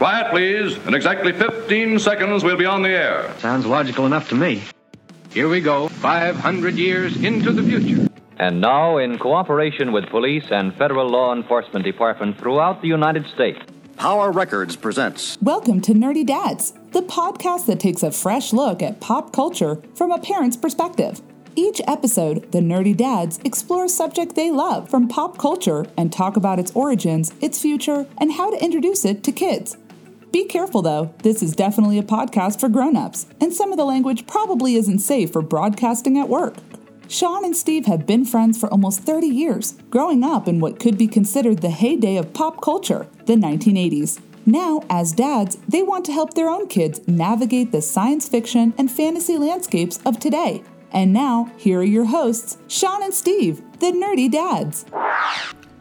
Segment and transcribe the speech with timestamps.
[0.00, 0.78] Quiet, please.
[0.86, 3.34] In exactly 15 seconds, we'll be on the air.
[3.36, 4.62] Sounds logical enough to me.
[5.28, 8.08] Here we go, 500 years into the future.
[8.38, 13.58] And now, in cooperation with police and federal law enforcement departments throughout the United States,
[13.98, 19.00] Power Records presents Welcome to Nerdy Dads, the podcast that takes a fresh look at
[19.00, 21.20] pop culture from a parent's perspective.
[21.56, 26.38] Each episode, the Nerdy Dads explore a subject they love from pop culture and talk
[26.38, 29.76] about its origins, its future, and how to introduce it to kids.
[30.32, 34.28] Be careful though, this is definitely a podcast for grown-ups, and some of the language
[34.28, 36.54] probably isn't safe for broadcasting at work.
[37.08, 40.96] Sean and Steve have been friends for almost 30 years, growing up in what could
[40.96, 44.20] be considered the heyday of pop culture, the 1980s.
[44.46, 48.88] Now, as dads, they want to help their own kids navigate the science fiction and
[48.88, 50.62] fantasy landscapes of today.
[50.92, 54.86] And now, here are your hosts, Sean and Steve, the Nerdy Dads.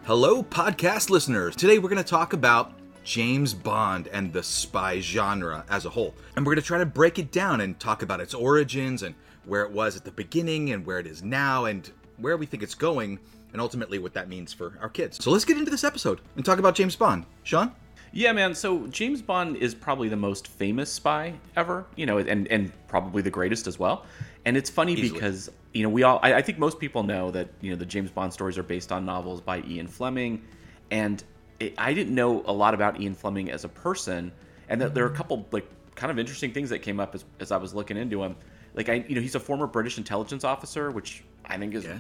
[0.06, 1.56] Hello, podcast listeners.
[1.56, 2.79] Today we're going to talk about
[3.10, 6.14] James Bond and the spy genre as a whole.
[6.36, 9.16] And we're going to try to break it down and talk about its origins and
[9.46, 12.62] where it was at the beginning and where it is now and where we think
[12.62, 13.18] it's going
[13.52, 15.24] and ultimately what that means for our kids.
[15.24, 17.26] So let's get into this episode and talk about James Bond.
[17.42, 17.72] Sean?
[18.12, 18.54] Yeah, man.
[18.54, 23.24] So James Bond is probably the most famous spy ever, you know, and and probably
[23.24, 24.06] the greatest as well.
[24.46, 25.10] And it's funny Easily.
[25.10, 27.88] because you know we all I, I think most people know that you know the
[27.88, 30.44] James Bond stories are based on novels by Ian Fleming,
[30.92, 31.24] and
[31.60, 34.32] it, I didn't know a lot about Ian Fleming as a person,
[34.68, 37.26] and that there are a couple like kind of interesting things that came up as,
[37.40, 38.36] as I was looking into him.
[38.74, 41.98] Like I, you know, he's a former British intelligence officer, which I think is Yeah.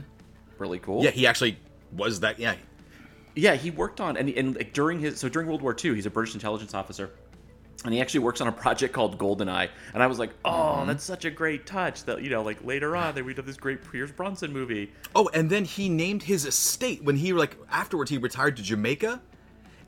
[0.57, 1.03] really cool.
[1.03, 1.57] Yeah, he actually
[1.95, 2.39] was that.
[2.39, 2.55] Yeah.
[3.35, 6.05] Yeah, he worked on and, and like during his so during World War II, he's
[6.05, 7.11] a British intelligence officer,
[7.85, 9.69] and he actually works on a project called GoldenEye.
[9.93, 10.87] And I was like, oh, Mm-hmm.
[10.87, 13.57] that's such a great touch that you know, like later on, they we'd have this
[13.57, 14.91] great Pierce Brosnan movie.
[15.15, 19.21] Oh, and then he named his estate when he like afterwards he retired to Jamaica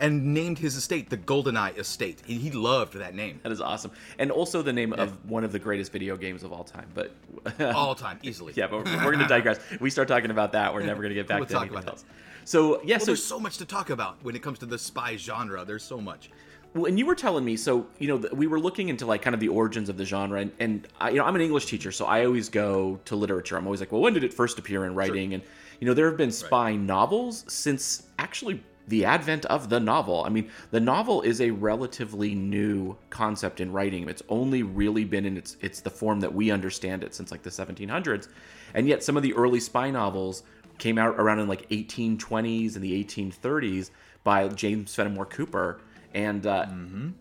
[0.01, 2.21] and named his estate the GoldenEye Estate.
[2.25, 3.39] He, he loved that name.
[3.43, 6.51] That is awesome, and also the name of one of the greatest video games of
[6.51, 6.89] all time.
[6.93, 7.15] But
[7.59, 8.53] All time, easily.
[8.55, 9.59] yeah, but we're, going to digress.
[9.79, 11.79] We start talking about that, we're never going to get back We'll to talk anything
[11.79, 12.05] about else.
[12.43, 14.77] So yeah, Well, so there's so much to talk about when it comes to the
[14.77, 15.63] spy genre.
[15.63, 16.29] There's so much.
[16.73, 19.33] Well, and you were telling me, so you know, we were looking into like kind
[19.33, 21.91] of the origins of the genre, and, and I, you know, I'm an English teacher,
[21.91, 23.57] so I always go to literature.
[23.57, 25.33] I'm always like, well, when did it first appear in writing?
[25.33, 25.43] And
[25.79, 30.23] you know, there have been spy novels since actually the advent of the novel.
[30.25, 34.07] I mean, the novel is a relatively new concept in writing.
[34.07, 37.41] It's only really been in its it's the form that we understand it since like
[37.41, 38.27] the 1700s,
[38.73, 40.43] and yet some of the early spy novels
[40.77, 43.91] came out around in like 1820s and the 1830s
[44.23, 45.79] by James Fenimore Cooper
[46.13, 46.65] and uh,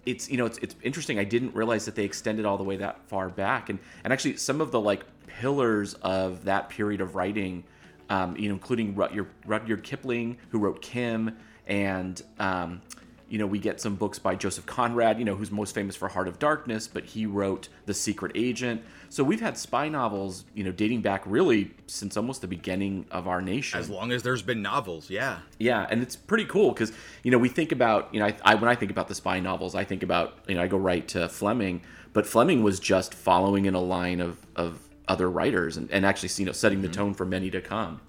[0.04, 1.18] it's you know it's it's interesting.
[1.18, 4.36] I didn't realize that they extended all the way that far back, and and actually
[4.36, 7.62] some of the like pillars of that period of writing,
[8.08, 11.36] um, you know, including Rudyard, Rudyard Kipling, who wrote Kim,
[11.70, 12.82] and um,
[13.30, 16.08] you know we get some books by Joseph Conrad, you know, who's most famous for
[16.08, 18.82] Heart of Darkness, but he wrote The Secret Agent.
[19.08, 23.26] So we've had spy novels, you know, dating back really since almost the beginning of
[23.26, 23.78] our nation.
[23.78, 25.38] As long as there's been novels, yeah.
[25.58, 26.92] Yeah, and it's pretty cool because
[27.22, 29.40] you know we think about you know I, I when I think about the spy
[29.40, 31.82] novels, I think about you know I go right to Fleming,
[32.12, 36.30] but Fleming was just following in a line of of other writers and, and actually
[36.36, 38.00] you know setting the tone for many to come.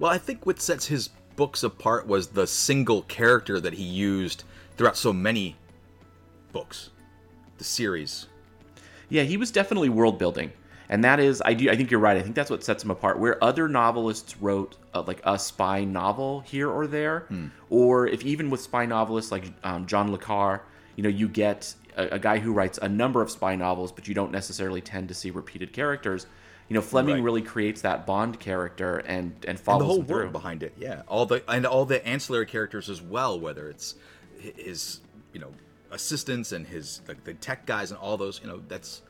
[0.00, 4.42] Well, I think what sets his books apart was the single character that he used
[4.76, 5.54] throughout so many
[6.50, 6.90] books,
[7.58, 8.26] the series.
[9.08, 10.50] Yeah, he was definitely world building,
[10.88, 12.16] and that is I do I think you're right.
[12.16, 13.20] I think that's what sets him apart.
[13.20, 17.26] Where other novelists wrote uh, like a spy novel here or there,
[17.70, 20.64] or if even with spy novelists like um, John le Carre,
[20.96, 24.08] you know, you get a, a guy who writes a number of spy novels, but
[24.08, 26.26] you don't necessarily tend to see repeated characters.
[26.68, 27.22] You know, Fleming Right.
[27.24, 31.02] really creates that Bond character and and follows And the whole world behind it, yeah.
[31.08, 33.94] All the and all the ancillary characters as well, whether it's
[34.38, 35.00] his,
[35.32, 35.50] you know,
[35.90, 39.00] assistants and his like the tech guys and all those, you know, that's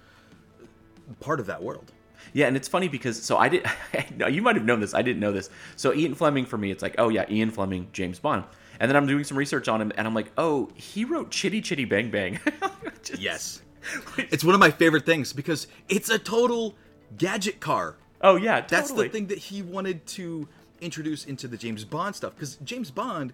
[1.21, 1.93] part of that world.
[2.33, 3.67] Yeah, and it's funny because so I did.
[4.17, 4.95] no, you might have known this.
[4.95, 5.51] I didn't know this.
[5.77, 8.45] So Ian Fleming for me, it's like, oh yeah, Ian Fleming, James Bond.
[8.81, 11.61] And then I'm doing some research on him, and I'm like, oh, he wrote Chitty
[11.61, 12.39] Chitty Bang Bang.
[13.03, 13.63] Just- Yes.
[14.19, 16.75] it's one of my favorite things because it's a total
[17.17, 17.97] gadget car.
[18.21, 20.49] Oh yeah, That's the thing that he wanted to
[20.81, 23.33] introduce into the James Bond stuff because James Bond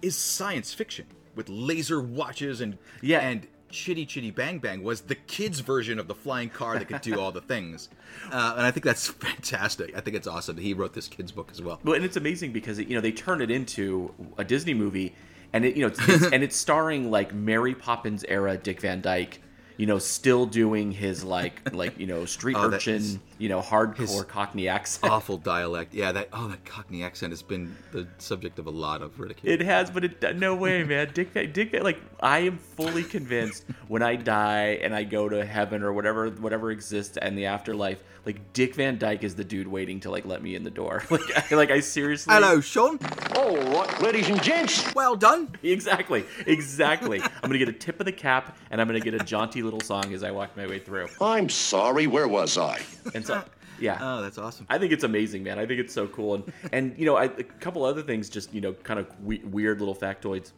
[0.00, 3.20] is science fiction with laser watches and Yeah.
[3.20, 7.00] and Chitty Chitty Bang Bang was the kids' version of the flying car that could
[7.00, 7.88] do all the things,
[8.30, 9.96] uh, and I think that's fantastic.
[9.96, 11.80] I think it's awesome that he wrote this kids' book as well.
[11.82, 15.14] Well, and it's amazing because you know they turn it into a Disney movie,
[15.54, 19.00] and it you know it's, it's, and it's starring like Mary Poppins era Dick Van
[19.00, 19.40] Dyke,
[19.76, 24.26] you know, still doing his like like you know street Oh, urchin, you know hardcore
[24.26, 25.12] Cockney accent.
[25.12, 25.94] Awful dialect.
[25.94, 29.52] Yeah, that oh that Cockney accent has been the subject of a lot of ridicule.
[29.52, 31.10] It has, but it no way, man.
[31.12, 35.44] Dick Van, Dick like I am fully convinced when I die and I go to
[35.44, 39.66] heaven or whatever whatever exists and the afterlife, like Dick Van Dyke is the dude
[39.66, 41.02] waiting to like let me in the door.
[41.12, 42.32] Like I, like I seriously.
[42.32, 42.98] Hello, Sean.
[43.36, 44.94] All right, ladies and gents.
[44.94, 45.48] Well done.
[45.62, 47.20] Exactly, exactly.
[47.20, 49.80] I'm gonna get a tip of the cap and I'm gonna get a jaunty little
[49.80, 51.08] song as I walk my way through.
[51.20, 52.80] I'm sorry, where was I?
[53.14, 53.31] And so,
[53.80, 53.98] yeah.
[54.00, 54.66] Oh, that's awesome.
[54.70, 55.58] I think it's amazing, man.
[55.58, 58.52] I think it's so cool, and and you know, I, a couple other things, just
[58.54, 60.52] you know, kind of we- weird little factoids.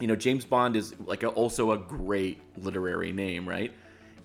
[0.00, 3.72] You know, James Bond is like a, also a great literary name, right?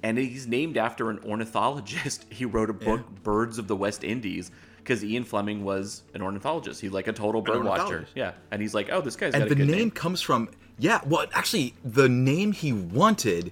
[0.01, 2.25] And he's named after an ornithologist.
[2.31, 6.79] He wrote a book, Birds of the West Indies, because Ian Fleming was an ornithologist.
[6.81, 8.07] He's like a total bird watcher.
[8.15, 9.91] Yeah, and he's like, oh, this guy's and got a the good name, name.
[9.91, 10.49] comes from
[10.81, 13.51] yeah well actually the name he wanted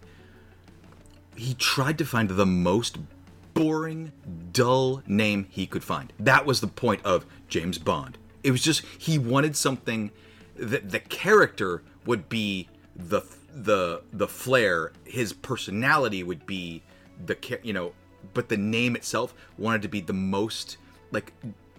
[1.36, 2.98] he tried to find the most
[3.58, 4.12] boring
[4.52, 6.14] dull name he could find.
[6.20, 8.18] That was the point of james bond.
[8.44, 10.12] It was just he wanted something
[10.56, 13.22] that the character would be the
[13.54, 16.84] the the flair his personality would be
[17.26, 17.94] the you know
[18.34, 20.78] but the name itself wanted to be the most
[21.12, 21.34] like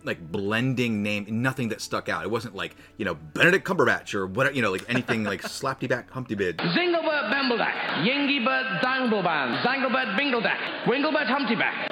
[0.08, 4.26] like blending name nothing that stuck out it wasn't like you know benedict cumberbatch or
[4.26, 10.18] whatever you know like anything like slapty back humpty bid Zinglebert Bembledack, Yingibert Dangleban, Zanglebert
[10.18, 11.88] Bingledack, Winglebert Humptyback,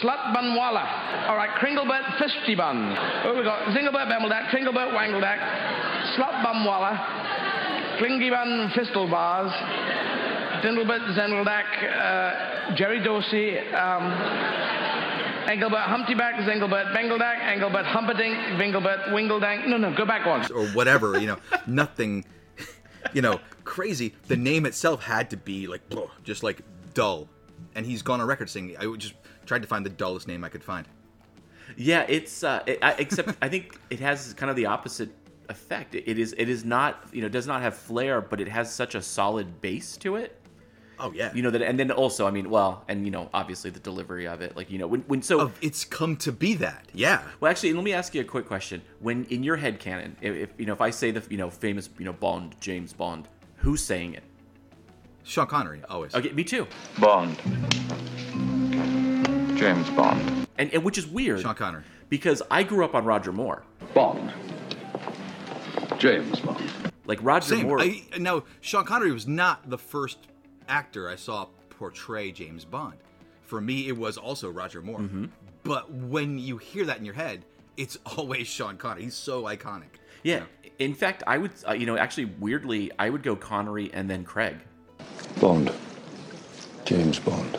[0.00, 1.28] Slut Bunwalla.
[1.28, 3.24] All right, Kringlebert Fistybun.
[3.24, 5.38] Oh, we got Zinglebert Bembledack, Tringlebert Wangledack,
[6.16, 6.98] Slut Bumwalla,
[8.00, 9.52] Klingibun Fistlebars,
[10.62, 14.10] Dindlebert Zendeldack, uh, Jerry Dorsey, um,
[15.50, 19.66] Engelbert Humptyback, Zinglebert Bengledack, Engelbert Humperdinck, Vinglebert Wingledank.
[19.66, 20.50] No, no, go back one.
[20.52, 22.24] or whatever you know nothing
[23.12, 25.82] you know crazy the name itself had to be like
[26.22, 26.60] just like
[26.94, 27.28] dull
[27.74, 29.14] and he's gone on record saying i just
[29.46, 30.86] tried to find the dullest name i could find
[31.76, 35.10] Yeah, it's uh, it, I, except I think it has kind of the opposite
[35.48, 35.94] effect.
[35.94, 38.72] It, it is it is not you know does not have flair, but it has
[38.72, 40.39] such a solid base to it.
[41.00, 43.70] Oh yeah You know that, and then also I mean, well, and you know obviously
[43.70, 45.40] the delivery of it, like you know when when so.
[45.40, 48.46] of it's come to be that yeah well, actually, let me ask you a quick
[48.46, 48.82] question.
[49.00, 51.50] When in your head canon, if, if you know if I say the you know
[51.50, 54.24] famous you know Bond James Bond, who's saying it?
[55.24, 56.66] sean connery always Okay, me too.
[56.98, 57.36] Bond.
[59.56, 60.46] James Bond.
[60.58, 63.62] And, and which is weird sean connery because I grew up on Roger Moore.
[63.94, 64.32] Bond.
[65.98, 66.62] James Bond.
[67.06, 67.80] Like Roger same Moore.
[67.80, 70.18] I, no sean connery was not the first
[70.70, 72.94] actor i saw portray james bond
[73.42, 75.26] for me it was also roger moore Mm-hmm.
[75.64, 77.44] but when you hear that in your head
[77.76, 80.44] it's always sean connery he's so iconic yeah.
[80.78, 84.22] In fact, I would uh, you know actually weirdly I would go Connery and then
[84.22, 84.58] Craig.
[85.40, 85.72] Bond.
[86.84, 87.58] James Bond.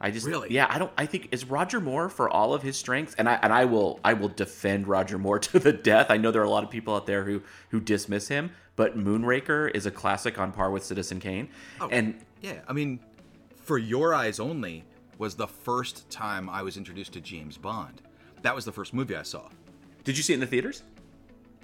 [0.00, 0.52] I just Really?
[0.52, 3.34] yeah I don't I think is Roger Moore for all of his strengths and I
[3.42, 6.06] and I will I will defend Roger Moore to the death.
[6.10, 8.96] I know there are a lot of people out there who who dismiss him, but
[8.96, 11.48] Moonraker is a classic on par with Citizen Kane.
[11.80, 13.00] Oh, and Yeah, I mean,
[13.56, 14.84] for Your Eyes Only
[15.18, 18.00] was the first time I was introduced to James Bond.
[18.42, 19.48] That was the first movie I saw.
[20.04, 20.84] did you see it in the theaters?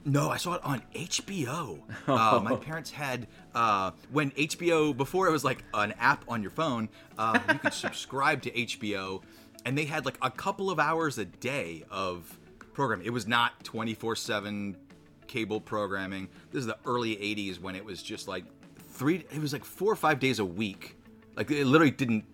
[0.05, 1.79] No, I saw it on HBO.
[2.09, 6.51] Uh, my parents had uh, when HBO before it was like an app on your
[6.51, 6.89] phone.
[7.17, 9.23] Uh, you could subscribe to HBO,
[9.65, 12.39] and they had like a couple of hours a day of
[12.75, 13.07] programming.
[13.07, 14.77] It was not twenty four seven
[15.27, 16.29] cable programming.
[16.51, 18.45] This is the early '80s when it was just like
[18.79, 19.25] three.
[19.33, 20.97] It was like four or five days a week.
[21.37, 22.25] Like it literally didn't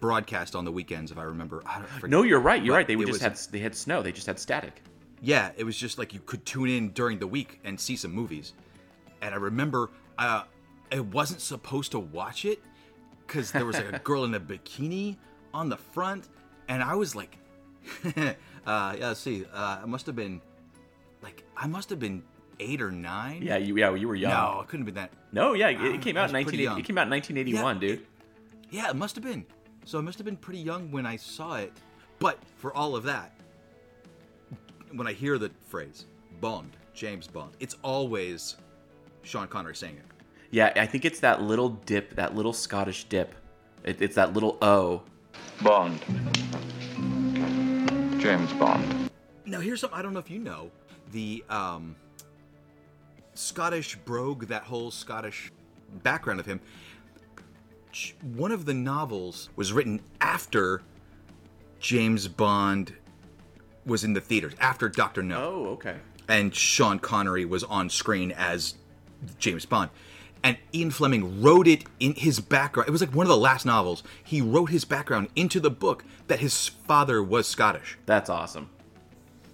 [0.00, 1.62] broadcast on the weekends, if I remember.
[1.66, 2.10] I forget.
[2.10, 2.62] No, you're right.
[2.62, 2.86] You're right.
[2.86, 4.02] They would just was- had they had snow.
[4.02, 4.82] They just had static.
[5.20, 8.12] yeah, it was just like you could tune in during the week and see some
[8.12, 8.54] movies.
[9.20, 10.42] And I remember uh,
[10.90, 12.60] I wasn't supposed to watch it
[13.26, 15.16] because there was like a girl in a bikini
[15.54, 16.28] on the front,
[16.68, 17.36] and I was like,
[18.16, 18.32] uh,
[18.66, 20.40] yeah, let's see, uh, I must have been
[21.22, 22.22] like I must have been
[22.60, 23.42] eight or nine.
[23.42, 24.32] Yeah, you yeah you were young.
[24.32, 25.12] no, it couldn't have been that.
[25.32, 26.62] No, yeah, it, Ah, it came out in was pretty 1980.
[26.64, 26.78] young.
[26.78, 28.06] It came out in 1981, Yeah, dude.
[28.70, 29.44] Yeah, it must have been.
[29.84, 31.72] So I must have been pretty young when I saw it.
[32.18, 33.32] But for all of that,
[34.92, 36.06] when I hear the phrase
[36.40, 38.56] Bond, James Bond, it's always
[39.22, 40.04] Sean Connery saying it.
[40.50, 43.34] Yeah, I think it's that little dip, that little Scottish dip.
[43.84, 45.02] It, it's that little O.
[45.62, 45.98] Bond.
[48.20, 49.10] James Bond.
[49.46, 50.70] Now here's something I don't know if you know.
[51.12, 51.96] The um
[53.34, 55.50] Scottish brogue, that whole Scottish
[56.02, 56.60] background of him.
[58.22, 60.82] One of the novels was written after
[61.78, 62.94] James Bond
[63.84, 65.42] was in the theaters, after Doctor No.
[65.42, 65.96] Oh, okay.
[66.28, 68.74] and Sean Connery was on screen as
[69.38, 69.90] James Bond.
[70.44, 72.88] and Ian Fleming wrote it in his background.
[72.88, 74.02] It was like one of the last novels.
[74.24, 77.98] He wrote his background into the book that his father was Scottish.
[78.06, 78.70] That's awesome.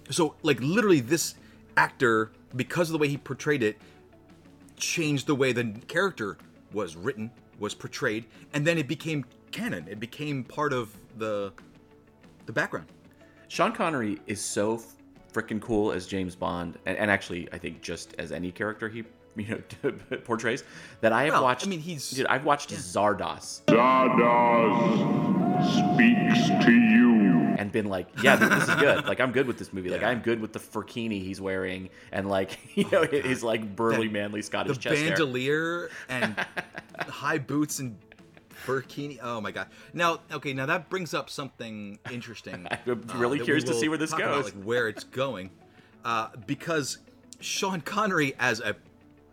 [0.09, 1.35] So, like, literally, this
[1.83, 3.77] actor, because of the way he portrayed it,
[4.75, 6.37] changed the way the character
[6.73, 9.85] was written, was portrayed, and then it became canon.
[9.89, 11.53] It became part of the
[12.45, 12.87] the background.
[13.47, 14.81] Sean Connery is so
[15.33, 19.03] freaking cool as James Bond, and, and actually, I think just as any character he
[19.37, 19.91] you know
[20.25, 20.63] portrays
[21.01, 21.65] that I have Well, watched.
[21.65, 22.25] I mean, he's- dude.
[22.27, 24.97] I've watched Zardos Zardoz
[25.77, 27.08] speaks to you.
[27.59, 29.05] And been like, yeah, th- this is good.
[29.05, 29.89] Like I'm good with this movie.
[29.89, 34.07] Like I'm good with the furkini he's wearing, and like you know his like burly,
[34.07, 35.09] That- manly Scottish the chest hair.
[35.09, 36.35] bandolier and
[36.99, 37.97] high boots and
[38.65, 39.19] burkini.
[39.21, 39.67] Oh my god!
[39.93, 42.65] Now, okay, now that brings up something interesting.
[42.71, 44.53] uh, I'm really that we curious to see where this talk about, goes.
[44.53, 45.49] like where it's going,
[46.05, 46.99] uh, because
[47.41, 48.77] Sean Connery as a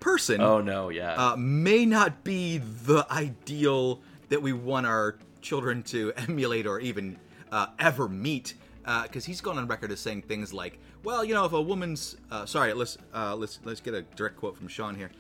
[0.01, 1.15] person, Oh no, yeah.
[1.15, 7.17] uh, may not be the ideal that we want our children to emulate or even
[7.53, 8.55] uh, ever meet.
[9.03, 12.17] Because he's gone on record as saying things like, "Well, you know, if a woman's
[12.31, 15.11] uh, sorry, let's uh, let's let's get a direct quote from Sean here.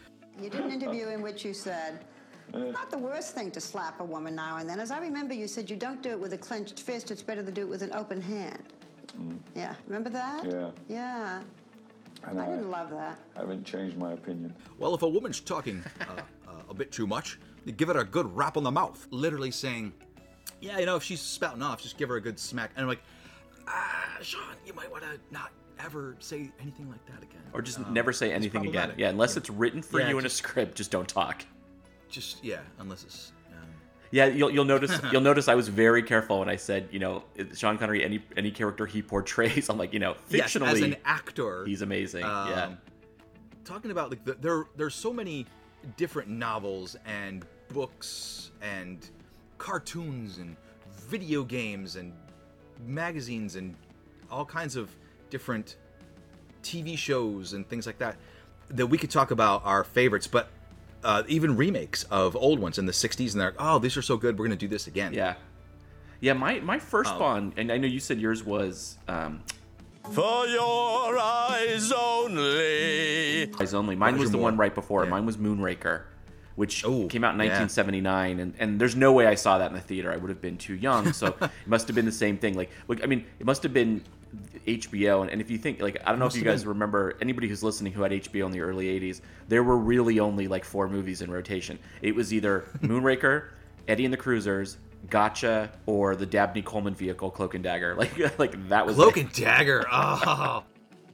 [0.40, 2.04] You did an interview in which you said,
[2.52, 4.80] not the worst thing to slap a woman now and then.
[4.80, 7.42] As I remember, you said you don't do it with a clenched fist, it's better
[7.42, 8.62] to do it with an open hand.
[9.54, 10.45] Yeah, remember that?
[10.45, 10.71] Yeah.
[10.88, 11.42] Yeah.
[12.25, 13.18] And I didn't love that.
[13.37, 14.54] I haven't changed my opinion.
[14.78, 17.38] Well, if a woman's talking uh, uh, a bit too much,
[17.76, 19.06] give it a good rap on the mouth.
[19.11, 19.92] Literally saying,
[20.61, 22.71] yeah, you know, if she's spouting off, just give her a good smack.
[22.77, 23.03] And I'm like,
[23.69, 27.43] ah, Sean, you might want to not ever say anything like that again.
[27.53, 28.93] or just Um, never say anything again.
[28.97, 31.45] Yeah, unless it's written for Yeah, you in a script, just don't talk.
[32.09, 33.33] Just, yeah, unless it's.
[33.53, 33.69] Um,
[34.11, 34.99] Yeah, you'll, you'll notice.
[35.13, 38.51] You'll notice I was very careful when I said, you know, Sean Connery, any any
[38.51, 42.23] character he portrays, I'm like, you know, yes, fictionally, as an actor, he's amazing.
[42.23, 42.79] yeah, um,
[43.65, 45.45] talking about like the, there there's so many
[45.97, 49.11] different novels and books and
[49.59, 50.57] cartoons and
[51.09, 52.13] video games and
[52.87, 53.75] magazines and
[54.31, 54.91] all kinds of
[55.31, 55.77] different
[56.63, 58.17] TV shows and things like that
[58.71, 60.49] that we could talk about our favorites, but
[61.05, 64.03] uh, even remakes of old ones in the 60s and they're like, oh, these are
[64.03, 65.13] so good, we're going to do this again.
[65.15, 65.35] yeah,
[66.21, 66.33] yeah.
[66.33, 67.19] My my first Oh.
[67.19, 69.43] Bond, and I know you said yours was um,
[70.11, 73.53] For your eyes only.
[73.61, 73.95] Eyes Only.
[73.95, 74.43] Mine was Roger the Moore.
[74.51, 75.05] one right before.
[75.05, 75.11] Yeah.
[75.11, 76.03] Mine was Moonraker,
[76.57, 77.61] which Oh, came out in yeah.
[77.61, 80.13] 1979, and, and there's no way I saw that in the theater.
[80.13, 82.55] I would have been too young, so it must have been the same thing.
[82.55, 84.03] Like, look, I mean, it must have been
[84.67, 86.71] HBO, and, and if you think, like, I don't know if you guys been.
[86.71, 89.21] remember anybody who's listening who had HBO in the early 80s.
[89.49, 91.79] There were really only like four movies in rotation.
[92.03, 93.51] It was either Moonraker,
[93.89, 94.79] Eddie and the Cruisers.
[95.09, 97.95] Gotcha, or the Dabney Coleman vehicle, Cloak and Dagger.
[97.99, 99.87] Like, like that was Cloak like- and Dagger.
[99.93, 100.65] Oh.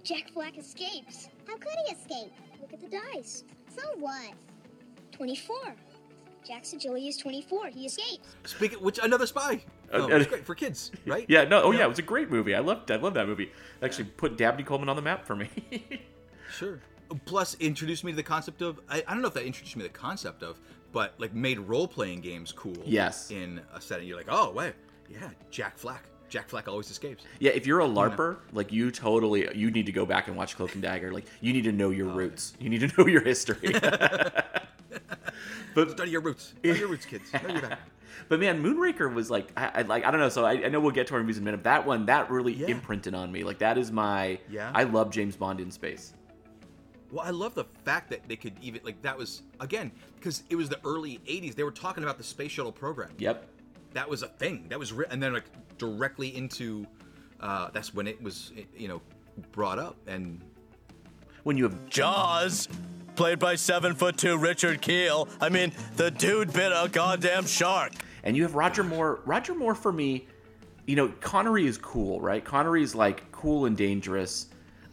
[0.03, 1.29] Jack Flack escapes.
[1.47, 2.33] How could he escape?
[2.61, 3.45] Look at the dice.
[3.77, 4.33] So what?
[5.13, 5.57] 24.
[6.47, 7.69] Jack's agility is 24.
[7.69, 8.35] He escapes.
[8.45, 9.63] Speaking, which another spy.
[9.93, 11.25] Oh, it's great for kids, right?
[11.29, 12.55] Yeah, no, oh yeah, it was a great movie.
[12.55, 13.45] I loved, I loved that movie.
[13.45, 13.51] It
[13.85, 15.49] actually put Dabney Coleman on the map for me.
[16.51, 16.81] Sure.
[17.25, 19.85] Plus, introduced me to the concept of I, I don't know if that introduced me
[19.85, 20.61] to the concept of,
[20.93, 22.77] but like made role playing games cool.
[22.85, 23.31] Yes.
[23.31, 24.75] In a setting, you're like, oh wait,
[25.09, 26.05] yeah, Jack Flack.
[26.29, 27.25] Jack Flack always escapes.
[27.41, 30.57] yeah, if you're a LARPer, like you totally, you need to go back and watch
[30.57, 31.11] Cloak and Dagger.
[31.11, 32.53] Like you need to know Oh, your roots.
[32.61, 33.75] You need to know your history.
[35.75, 36.55] But study your roots.
[36.63, 37.33] Study your roots, kids.
[37.33, 37.79] Know your
[38.29, 40.29] but man, Moonraker was like, I, I like, I don't know.
[40.29, 41.59] So I, I know we'll get to our movies in a minute.
[41.59, 42.67] But that one, that really Yeah.
[42.69, 43.43] imprinted on me.
[43.45, 44.71] Like that is my, Yeah.
[44.75, 46.13] I love James Bond in space.
[47.11, 50.57] Well, I love the fact that they could even like that was again because it
[50.57, 51.55] was the early '80s.
[51.55, 53.11] They were talking about the space shuttle program.
[53.19, 53.47] Yep.
[53.93, 54.65] That was a thing.
[54.71, 55.45] That was, re- and then like
[55.77, 56.87] directly into,
[57.41, 59.03] uh, that's when it was, you know,
[59.53, 60.41] brought up and
[61.43, 62.69] When you have Jaws,
[63.17, 65.29] played by seven foot two Richard Kiel.
[65.41, 67.93] I mean, the dude bit a goddamn shark.
[68.25, 69.21] And you have Roger Moore.
[69.25, 70.27] Roger Moore for me,
[70.87, 72.45] you know, Connery is cool, right?
[72.45, 74.47] Connery is like cool and dangerous.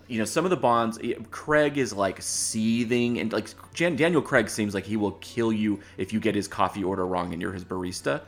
[0.07, 4.21] You know, some of the Bonds, eh, Craig is like seething, and like Jan- Daniel
[4.21, 7.41] Craig seems like he will kill you if you get his coffee order wrong and
[7.41, 8.21] you're his barista.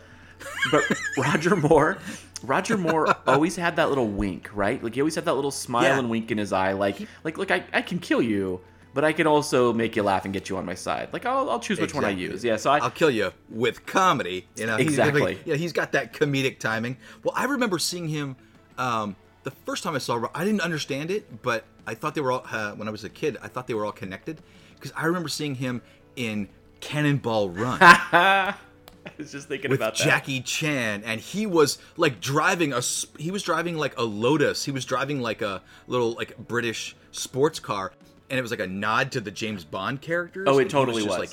[0.71, 0.83] But
[1.17, 1.97] Roger Moore,
[2.43, 4.83] Roger Moore always had that little wink, right?
[4.83, 5.99] Like he always had that little smile Yeah.
[5.99, 8.61] and wink in his eye, like, like, look, I, I can kill you,
[8.93, 11.09] but I can also make you laugh and get you on my side.
[11.13, 12.43] Like I'll, I'll choose which one I use.
[12.43, 14.47] Yeah, so I, I'll kill you with comedy.
[14.55, 15.39] You know, He's- Exactly.
[15.45, 16.97] yeah, he's got that comedic timing.
[17.23, 18.35] Well, I remember seeing him
[18.77, 20.27] um, the first time I saw.
[20.35, 22.45] I didn't understand it, but I thought they were all.
[22.51, 24.41] Uh, when I was a kid, I thought they were all connected
[24.75, 25.81] because I remember seeing him
[26.15, 27.79] in Cannonball Run
[29.07, 30.03] I was just thinking with about that.
[30.03, 32.81] Jackie Chan, and he was like driving a.
[33.17, 34.63] He was driving like a Lotus.
[34.65, 37.93] He was driving like a little like British sports car,
[38.29, 40.45] and it was like a nod to the James Bond characters.
[40.49, 41.19] Oh, it totally just was.
[41.19, 41.29] Like,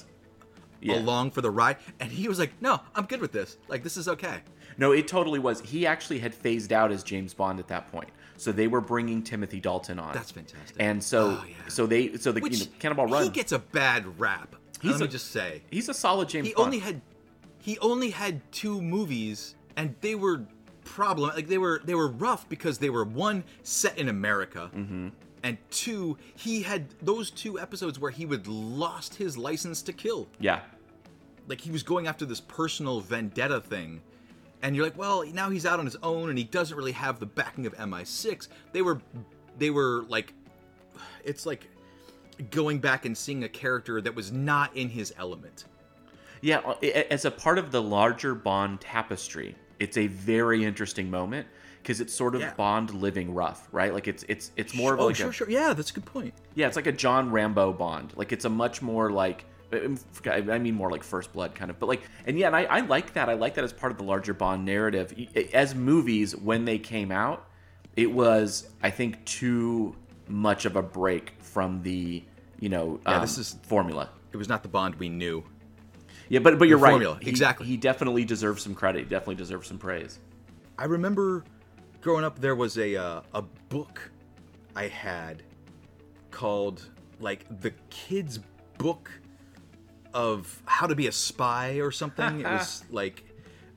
[0.80, 0.98] Yeah.
[0.98, 3.56] along for the ride, and he was like, "No, I'm good with this.
[3.68, 4.40] Like, this is okay."
[4.78, 5.60] No, it totally was.
[5.60, 9.22] He actually had phased out as James Bond at that point, so they were bringing
[9.24, 10.14] Timothy Dalton on.
[10.14, 10.76] That's fantastic.
[10.78, 13.24] And so, oh, so they, so the Which you know, Cannonball Run.
[13.24, 14.54] He gets a bad rap.
[14.80, 16.46] He's Let me just say, he's a solid James Bond.
[16.46, 16.66] he Bond.
[16.66, 17.00] only had
[17.68, 20.46] he only had two movies, and they were
[20.84, 24.70] problem like they were they were rough because they were one set in America.
[24.74, 25.08] Mm-hmm.
[25.42, 30.28] And two, he had those two episodes where he would lost his license to kill.
[30.40, 30.60] Yeah.
[31.46, 34.00] Like he was going after this personal vendetta thing.
[34.62, 37.20] And you're like, well, now he's out on his own and he doesn't really have
[37.20, 38.48] the backing of MI6.
[38.72, 39.02] They were
[39.58, 40.32] they were like
[41.22, 41.68] it's like
[42.50, 45.66] going back and seeing a character that was not in his element.
[46.40, 51.46] Yeah, uh, as a part of the larger Bond tapestry, it's a very interesting moment
[51.82, 52.54] because it's sort of Yeah.
[52.54, 53.92] Bond living rough, right?
[53.92, 55.50] Like it's it's it's more of oh, like sure, a, sure.
[55.50, 56.34] Yeah, that's a good point.
[56.54, 58.12] Yeah, it's like a John Rambo Bond.
[58.16, 61.86] Like it's a much more like I mean more like First Blood kind of, but
[61.86, 63.28] like and yeah, and I, I like that.
[63.28, 65.14] I like that as part of the larger Bond narrative.
[65.52, 67.48] As movies, when they came out,
[67.96, 69.96] it was I think too
[70.28, 72.22] much of a break from the
[72.60, 74.10] you know Yeah, um, this is formula.
[74.32, 75.42] It was not the Bond we knew.
[76.28, 76.90] Yeah, but but you're right.
[76.90, 77.66] formula, He- exactly.
[77.66, 79.00] He definitely deserves some credit.
[79.00, 80.18] He definitely deserves some praise.
[80.78, 81.44] I remember
[82.00, 84.10] growing up there was a uh, a book
[84.76, 85.42] I had
[86.30, 86.88] called
[87.20, 88.38] like the kids
[88.78, 89.10] book
[90.14, 92.40] of how to be a spy or something.
[92.40, 93.24] it was like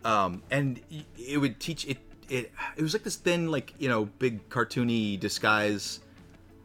[0.05, 0.79] um and
[1.17, 1.98] it would teach it
[2.29, 6.00] it it was like this thin like, you know, big cartoony disguise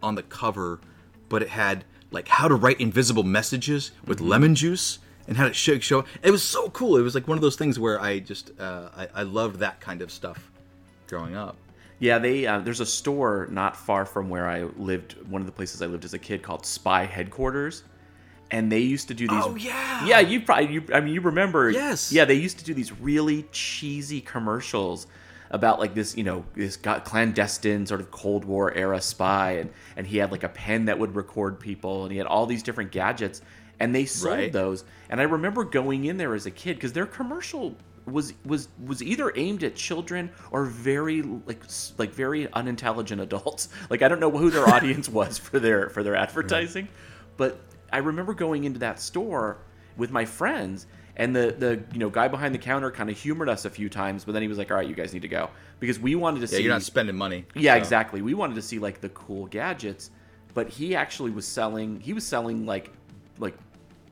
[0.02, 0.80] on the cover,
[1.28, 5.56] but it had like how to write invisible messages with lemon juice and how it
[5.56, 6.96] show show it was so cool.
[6.96, 9.80] It was like one of those things where I just uh I, I loved that
[9.80, 10.50] kind of stuff
[11.08, 11.56] growing up.
[11.98, 15.16] Yeah, they uh, there's a store not far from where I lived.
[15.28, 17.84] One of the places I lived as a kid called Spy Headquarters,
[18.50, 19.42] and they used to do these.
[19.42, 20.06] Oh, yeah!
[20.06, 20.20] yeah.
[20.20, 21.70] You probably you, I mean you remember?
[21.70, 22.12] Yes.
[22.12, 25.06] Yeah, they used to do these really cheesy commercials
[25.50, 29.70] about like this you know this got clandestine sort of Cold War era spy, and
[29.96, 32.62] and he had like a pen that would record people, and he had all these
[32.62, 33.40] different gadgets,
[33.80, 34.52] and they sold Right.
[34.52, 34.84] those.
[35.10, 39.02] And I remember going in there as a kid because their commercial was was was
[39.02, 41.62] either aimed at children or very like
[41.98, 43.68] like very unintelligent adults.
[43.90, 46.88] Like I don't know who their audience was for their for their advertising,
[47.36, 47.58] but
[47.92, 49.58] I remember going into that store
[49.96, 53.48] with my friends and the the you know guy behind the counter kind of humored
[53.48, 55.28] us a few times, but then he was like, "All right, you guys need to
[55.28, 57.44] go." Because we wanted to Yeah, see you're not spending money.
[57.54, 57.78] Yeah, so.
[57.78, 58.22] exactly.
[58.22, 60.10] We wanted to see like the cool gadgets,
[60.54, 62.92] but he actually was selling he was selling like
[63.38, 63.54] like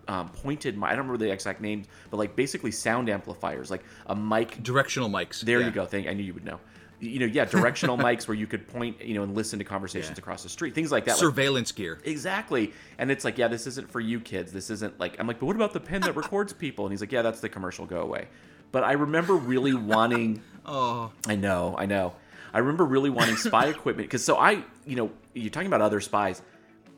[0.08, 4.14] um, pointed I don't remember the exact names, but like basically sound amplifiers, like a
[4.16, 5.40] mic Directional mics.
[5.40, 5.66] There yeah.
[5.66, 5.86] you go.
[5.86, 6.60] Thank I knew you would know.
[7.00, 10.16] You know, yeah, directional mics where you could point, you know, and listen to conversations
[10.16, 10.22] Yeah.
[10.22, 11.12] across the street, things like that.
[11.12, 11.98] like- Surveillance gear.
[12.04, 12.72] Exactly.
[12.98, 14.52] And it's like, yeah, this isn't for you kids.
[14.52, 16.86] This isn't like I'm like, but what about the pen that records people?
[16.86, 17.84] And he's like, yeah, that's the commercial.
[17.84, 18.28] Go away.
[18.72, 20.42] But I remember really wanting.
[20.64, 21.12] Oh.
[21.26, 22.14] I know, I know.
[22.54, 26.00] I remember really wanting spy equipment because so I, you know, you're talking about other
[26.00, 26.40] spies.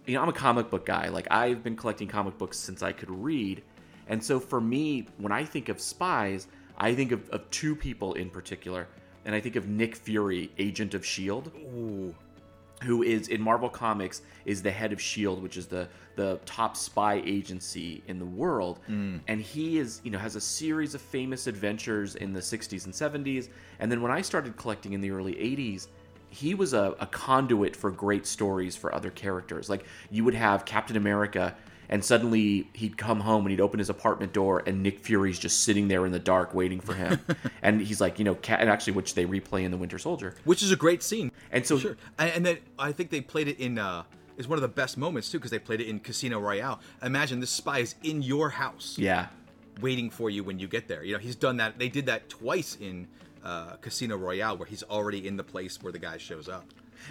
[0.07, 1.09] You know, I'm a comic book guy.
[1.09, 3.63] Like I've been collecting comic books since I could read,
[4.09, 6.47] and so for me, when I think of spies,
[6.79, 8.87] I think of, of two people in particular,
[9.25, 12.15] and I think of Nick Fury, Agent of Shield Ooh.
[12.85, 16.77] who is in Marvel Comics is the head of Shield, which is the the top
[16.77, 18.81] spy agency in the world.
[18.89, 19.21] Mm.
[19.29, 22.95] And he is, you know, has a series of famous adventures in the 60s and
[22.95, 23.49] 70s.
[23.79, 25.89] And then when I started collecting in the early 80s,
[26.37, 29.71] he was a, a conduit for great stories for other characters.
[29.71, 31.57] Like you would have Captain America
[31.89, 35.65] and suddenly he'd come home and he'd open his apartment door and Nick Fury's just
[35.65, 37.21] sitting there in the dark waiting for him.
[37.63, 40.35] and he's like, you know, and actually which they replay in the Winter Soldier.
[40.45, 41.33] Which is a great scene.
[41.51, 41.97] And so sure.
[42.19, 44.03] And, and then I think they played it in uh
[44.37, 46.81] is one of the best moments too because they played it in Casino Royale.
[47.03, 48.97] Imagine this spy is in your house.
[48.99, 49.29] Yeah.
[49.81, 51.03] Waiting for you when you get there.
[51.03, 51.79] You know, he's done that.
[51.79, 53.09] They did that twice in
[53.47, 56.65] uh, Casino Royale where he's already in the place where the guy shows up.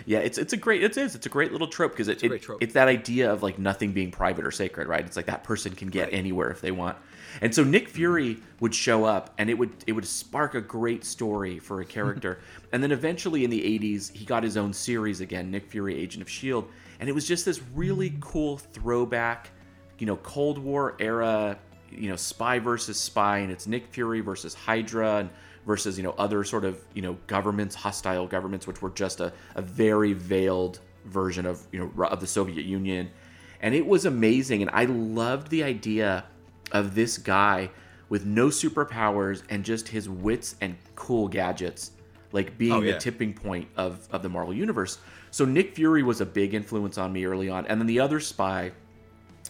[0.05, 2.33] Yeah, it's it's a great it is it's a great little trope because it, a
[2.33, 2.61] it- trope.
[2.61, 5.05] it's that idea of like nothing being private or sacred, right?
[5.05, 6.97] It's like that person can get anywhere if they want.
[7.41, 11.05] And so Nick Fury would show up and it would it would spark a great
[11.05, 12.39] story for a character.
[12.73, 16.21] and then eventually in the 80s, he got his own series again, Nick Fury Agent
[16.21, 16.67] of Shield,
[16.99, 19.51] and it was just this really cool throwback,
[19.99, 21.57] you know, Cold War era,
[21.91, 25.29] you know, spy versus spy and it's Nick Fury versus Hydra and
[25.65, 29.33] versus you know other sort of you know governments hostile governments which were just a,
[29.55, 33.09] a very veiled version of you know of the soviet union.
[33.61, 36.25] And it was amazing and i loved the idea
[36.71, 37.69] of this guy
[38.09, 41.91] with no superpowers and just his wits and cool gadgets
[42.31, 44.99] like being Oh, the tipping point of of the marvel universe.
[45.31, 47.65] So nick fury was a big influence on me early on.
[47.67, 48.71] And then the other spy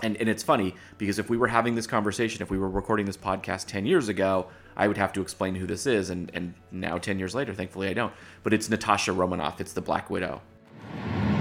[0.01, 3.05] And and it's funny because if we were having this conversation, if we were recording
[3.05, 6.53] this podcast ten years ago, I would have to explain who this is, and and
[6.71, 8.13] now ten years later, thankfully I don't.
[8.43, 9.61] But it's Natasha Romanoff.
[9.61, 10.41] It's the Black Widow.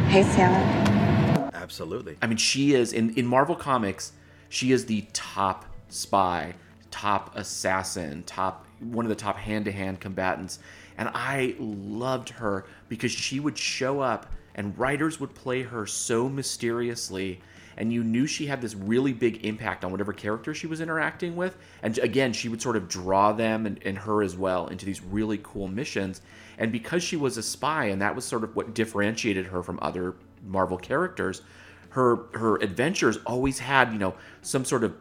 [0.09, 1.51] Hey, Sam.
[1.55, 2.17] Absolutely.
[2.23, 4.13] I mean, she is in in Marvel Comics.
[4.49, 6.55] She is the top spy,
[6.91, 10.59] top assassin, top one of the top hand to hand combatants,
[10.97, 16.29] and I loved her because she would show up and writers would play her so
[16.29, 17.41] mysteriously
[17.77, 21.37] and you knew she had this really big impact on whatever character she was interacting
[21.37, 24.85] with and again she would sort of draw them and, and her as well into
[24.87, 26.21] these really cool missions
[26.59, 29.79] and because she was a spy and that was sort of what differentiated her from
[29.83, 30.15] other
[30.47, 31.43] marvel characters
[31.91, 34.95] her her adventures always had you know some sort of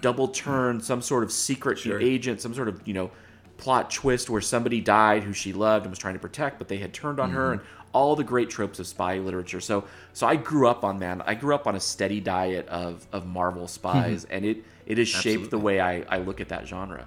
[0.00, 2.00] double turn some sort of secret Sure.
[2.00, 3.10] agent some sort of you know
[3.58, 6.78] plot twist where somebody died who she loved and was trying to protect but they
[6.78, 7.52] had turned on her Mhm.
[7.52, 7.60] and
[7.92, 11.34] all the great tropes of spy literature so so i grew up on that i
[11.34, 15.50] grew up on a steady diet of of marvel spies and it it has shaped
[15.50, 17.06] the way i i look at that genre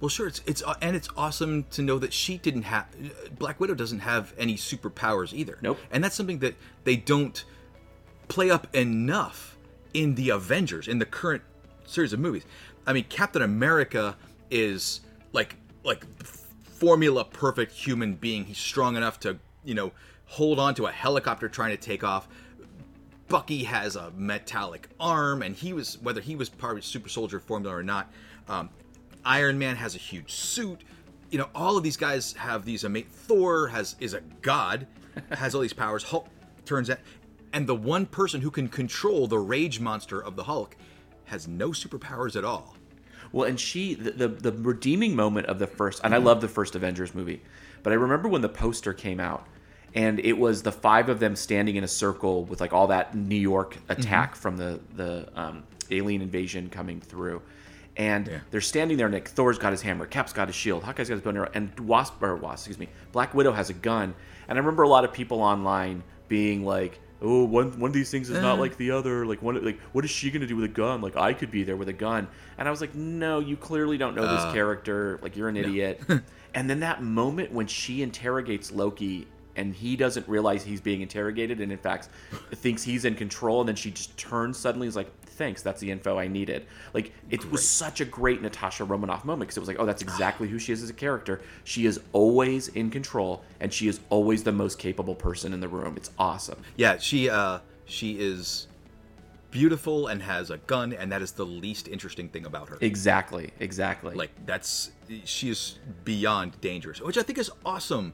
[0.00, 0.28] Well, sure.
[0.28, 2.86] It's it's uh, and it's awesome to know that she didn't have
[3.38, 5.58] Black Widow doesn't have any superpowers either.
[5.60, 5.78] Nope.
[5.90, 7.44] And that's something that they don't
[8.28, 9.58] play up enough
[9.92, 11.42] in the Avengers in the current
[11.84, 12.44] series of movies.
[12.86, 14.16] I mean, Captain America
[14.50, 15.00] is
[15.32, 16.06] like like
[16.64, 18.44] formula perfect human being.
[18.46, 19.92] He's strong enough to you know
[20.26, 22.28] hold on to a helicopter trying to take off.
[23.28, 27.38] Bucky has a metallic arm, and he was whether he was part of super soldier
[27.40, 28.10] formula or not.
[28.48, 28.70] Um,
[29.24, 30.82] Iron Man has a huge suit.
[31.30, 33.08] You know, all of these guys have these amazing.
[33.10, 34.86] Thor has is a god,
[35.30, 36.02] has all these powers.
[36.04, 36.28] Hulk
[36.64, 36.98] turns out,
[37.52, 40.76] and the one person who can control the rage monster of the Hulk
[41.26, 42.76] has no superpowers at all.
[43.32, 46.48] Well, and she the, the the redeeming moment of the first, and I love the
[46.48, 47.42] first Avengers movie,
[47.82, 49.46] but I remember when the poster came out,
[49.94, 53.14] and it was the five of them standing in a circle with like all that
[53.14, 57.42] New York attack from the the um, alien invasion coming through,
[57.96, 59.06] and they're standing there.
[59.06, 61.38] And like, Thor's got his hammer, Cap's got his shield, Hawkeye's got his bow and
[61.38, 64.14] arrow, and Wasp or Wasp, excuse me, Black Widow has a gun.
[64.48, 68.10] And I remember a lot of people online being like, "Oh, one one of these
[68.10, 68.60] things is not Uh.
[68.60, 69.26] like the other.
[69.26, 71.00] Like, one like what is she gonna do with a gun?
[71.00, 72.26] Like, I could be there with a gun."
[72.58, 75.18] And I was like, "No, you clearly don't know this Uh, character.
[75.22, 76.00] Like, you're an idiot."
[76.54, 79.26] and then that moment when she interrogates Loki.
[79.56, 82.08] And he doesn't realize he's being interrogated, and in fact,
[82.54, 83.60] thinks he's in control.
[83.60, 84.86] And then she just turns suddenly.
[84.86, 88.42] and Is like, "Thanks, that's the info I needed." Like, it was such a great
[88.42, 90.94] Natasha Romanoff moment because it was like, "Oh, that's exactly who she is as a
[90.94, 91.40] character.
[91.64, 95.68] She is always in control, and she is always the most capable person in the
[95.68, 95.94] room.
[95.96, 98.68] It's awesome." Yeah, she uh she is
[99.50, 102.78] beautiful and has a gun, and that is the least interesting thing about her.
[102.80, 104.14] Exactly, exactly.
[104.14, 104.92] Like that's
[105.24, 108.12] she is beyond dangerous, which I think is awesome.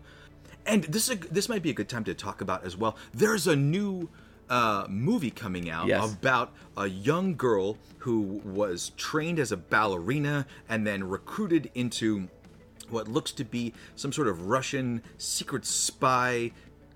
[0.66, 2.96] And this is a, this might be a good time to talk about as well.
[3.14, 4.08] There's a new
[4.50, 6.12] uh, movie coming out Yes.
[6.12, 12.28] about a young girl who was trained as a ballerina and then recruited into
[12.90, 16.52] what looks to be some sort of Russian secret spy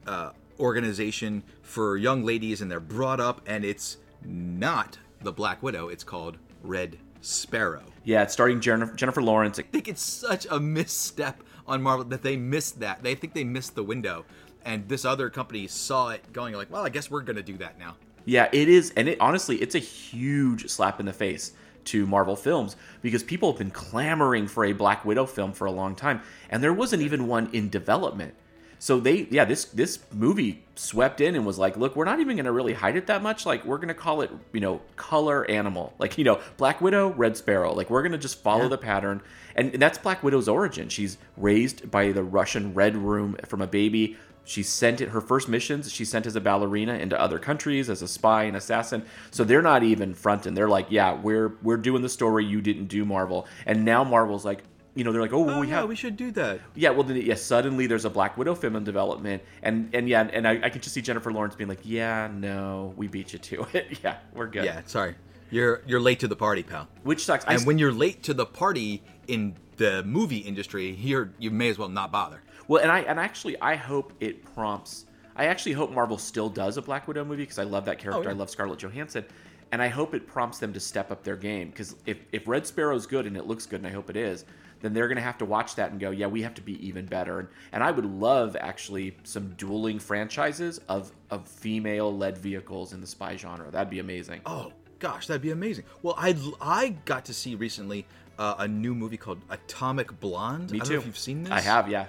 [0.07, 0.31] uh,
[0.61, 5.89] organization for young ladies, and they're brought up, and it's not the Black Widow.
[5.89, 7.83] It's called Red Sparrow.
[8.05, 9.59] Yeah, it's starting Jennifer, Jennifer Lawrence.
[9.59, 13.03] I think it's such a misstep on Marvel that they missed that.
[13.03, 14.25] They think they missed the window,
[14.65, 17.79] and this other company saw it, going like, "Well, I guess we're gonna do that
[17.79, 21.53] now." Yeah, it is, and it honestly, it's a huge slap in the face
[21.87, 25.71] to Marvel films because people have been clamoring for a Black Widow film for a
[25.71, 28.35] long time, and there wasn't even one in development.
[28.83, 32.35] So they, yeah, this this movie swept in and was like, look, we're not even
[32.37, 33.45] going to really hide it that much.
[33.45, 35.93] Like, we're going to call it, you know, color animal.
[35.99, 37.75] Like, you know, Black Widow, Red Sparrow.
[37.75, 38.69] Like, we're going to just follow Yeah.
[38.69, 39.21] the pattern,
[39.55, 40.89] and that's Black Widow's origin.
[40.89, 44.17] She's raised by the Russian Red Room from a baby.
[44.45, 45.93] She sent it her first missions.
[45.93, 49.05] She sent as a ballerina into other countries as a spy and assassin.
[49.31, 50.55] So they're not even fronting.
[50.55, 53.47] They're like, yeah, we're we're doing the story you didn't do, Marvel.
[53.67, 54.63] And now Marvel's like,
[54.95, 56.61] you know, they're like, oh, well, Oh we yeah, have we should do that.
[56.75, 60.29] yeah, well, then, yeah, suddenly there's a Black Widow film in development, and and yeah,
[60.33, 63.39] and I, I can just see Jennifer Lawrence being like, yeah, no, we beat you
[63.39, 64.01] to it.
[64.05, 64.65] yeah, we're good.
[64.65, 65.15] Yeah, sorry,
[65.51, 66.89] you're you're late to the party, pal.
[67.03, 67.45] Which sucks.
[67.45, 71.79] And when you're late to the party in the movie industry, you're you may as
[71.79, 72.43] well not bother.
[72.69, 75.07] Well, and I and actually I hope it prompts.
[75.37, 78.03] I actually hope Marvel still does a Black Widow movie because I love that oh,
[78.03, 78.25] character.
[78.25, 78.31] yeah.
[78.31, 79.25] I love Scarlett Johansson,
[79.73, 82.67] and I hope it prompts them to step up their game because if if Red
[82.67, 84.45] Sparrow's good and it looks good, and I hope it is,
[84.81, 87.07] then they're gonna have to watch that and go, yeah, we have to be even
[87.07, 87.41] better.
[87.41, 93.01] And and I would love actually some dueling franchises of of female led vehicles in
[93.01, 93.71] the spy genre.
[93.71, 94.41] That'd be amazing.
[94.47, 95.85] Oh gosh, that'd be amazing.
[96.03, 98.07] Well, I I got to see recently
[98.39, 100.71] uh, a new movie called Atomic Blonde.
[100.71, 100.95] Me I don't too.
[100.95, 101.53] know if you've seen this.
[101.53, 102.07] I have, yeah.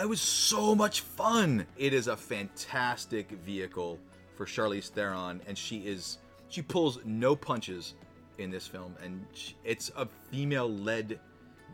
[0.00, 1.66] It was so much fun.
[1.76, 3.98] It is a fantastic vehicle
[4.36, 7.94] for Charlize Theron, and she is she pulls no punches
[8.38, 11.18] in this film, and sh it's a female-led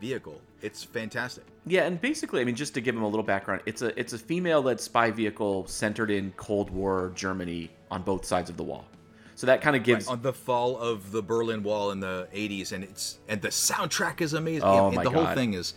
[0.03, 0.41] vehicle.
[0.61, 1.45] It's fantastic.
[1.65, 4.11] Yeah, and basically, I mean, just to give them a little background, it's a it's
[4.11, 8.85] a female-led spy vehicle centered in Cold War Germany on both sides of the wall.
[9.35, 12.27] So that kind of gives right, on the fall of the Berlin Wall in the
[12.33, 14.63] '80s, and it's and the soundtrack is amazing.
[14.63, 15.25] Oh and, my the God.
[15.25, 15.73] whole thing is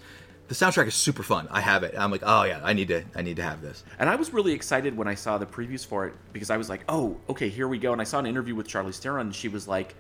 [0.49, 1.47] the soundtrack is super fun.
[1.51, 1.95] I have it.
[1.97, 3.85] I'm like, oh yeah, I need to I need to have this.
[4.01, 6.69] And I was really excited when I saw the previews for it because I was
[6.69, 7.93] like, oh, okay, here we go.
[7.93, 9.95] And I saw an interview with Charlize Theron, and she was like,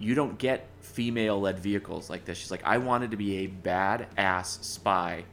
[0.00, 2.38] you don't get female-led vehicles like this.
[2.38, 5.24] She's like, I wanted to be a badass spy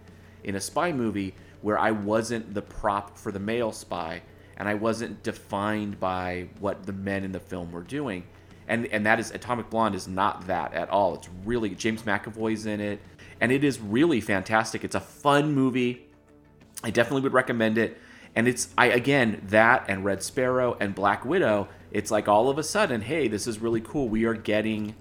[0.44, 4.22] in a spy movie where I wasn't the prop for the male spy
[4.58, 8.24] and I wasn't defined by what the men in the film were doing.
[8.68, 11.16] And and that is Atomic Blonde is not that at all.
[11.16, 13.00] It's really James McAvoy's in it,
[13.40, 14.84] and it is really fantastic.
[14.84, 16.08] It's a fun movie.
[16.84, 17.98] I definitely would recommend it.
[18.36, 21.70] And it's I again that and Red Sparrow and Black Widow.
[21.92, 24.10] It's like all of a sudden, hey, this is really cool.
[24.10, 24.96] We are getting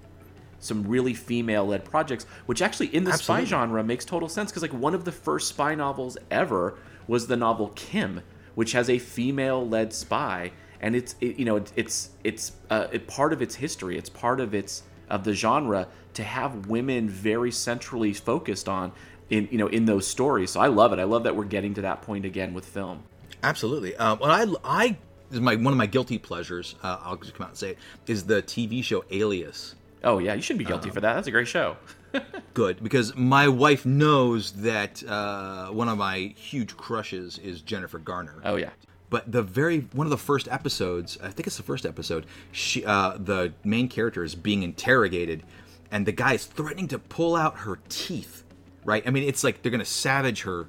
[0.59, 3.45] some really female-led projects, which actually in the Absolutely.
[3.45, 7.27] spy genre makes total sense because like one of the first spy novels ever was
[7.27, 8.21] the novel Kim,
[8.55, 13.07] which has a female-led spy, and it's it, you know it, it's it's uh, it,
[13.07, 13.97] part of its history.
[13.97, 18.91] It's part of its of the genre to have women very centrally focused on
[19.29, 20.51] in you know in those stories.
[20.51, 20.99] So I love it.
[20.99, 23.03] I love that we're getting to that point again with film.
[23.43, 23.95] Absolutely.
[23.97, 24.97] Um, well, I, I
[25.31, 26.75] is my one of my guilty pleasures.
[26.83, 29.75] Uh, I'll just come out and say it is the TV show Alias.
[30.03, 31.13] Oh yeah, you shouldn't be guilty for that.
[31.15, 31.77] That's a great show.
[32.53, 38.41] Good because my wife knows that uh, one of my huge crushes is Jennifer Garner.
[38.43, 38.71] Oh yeah.
[39.09, 42.25] But the very one of the first episodes, I think it's the first episode.
[42.51, 45.43] She, uh, the main character is being interrogated,
[45.91, 48.43] and the guy is threatening to pull out her teeth.
[48.83, 49.05] Right?
[49.05, 50.67] I mean, it's like they're gonna savage her,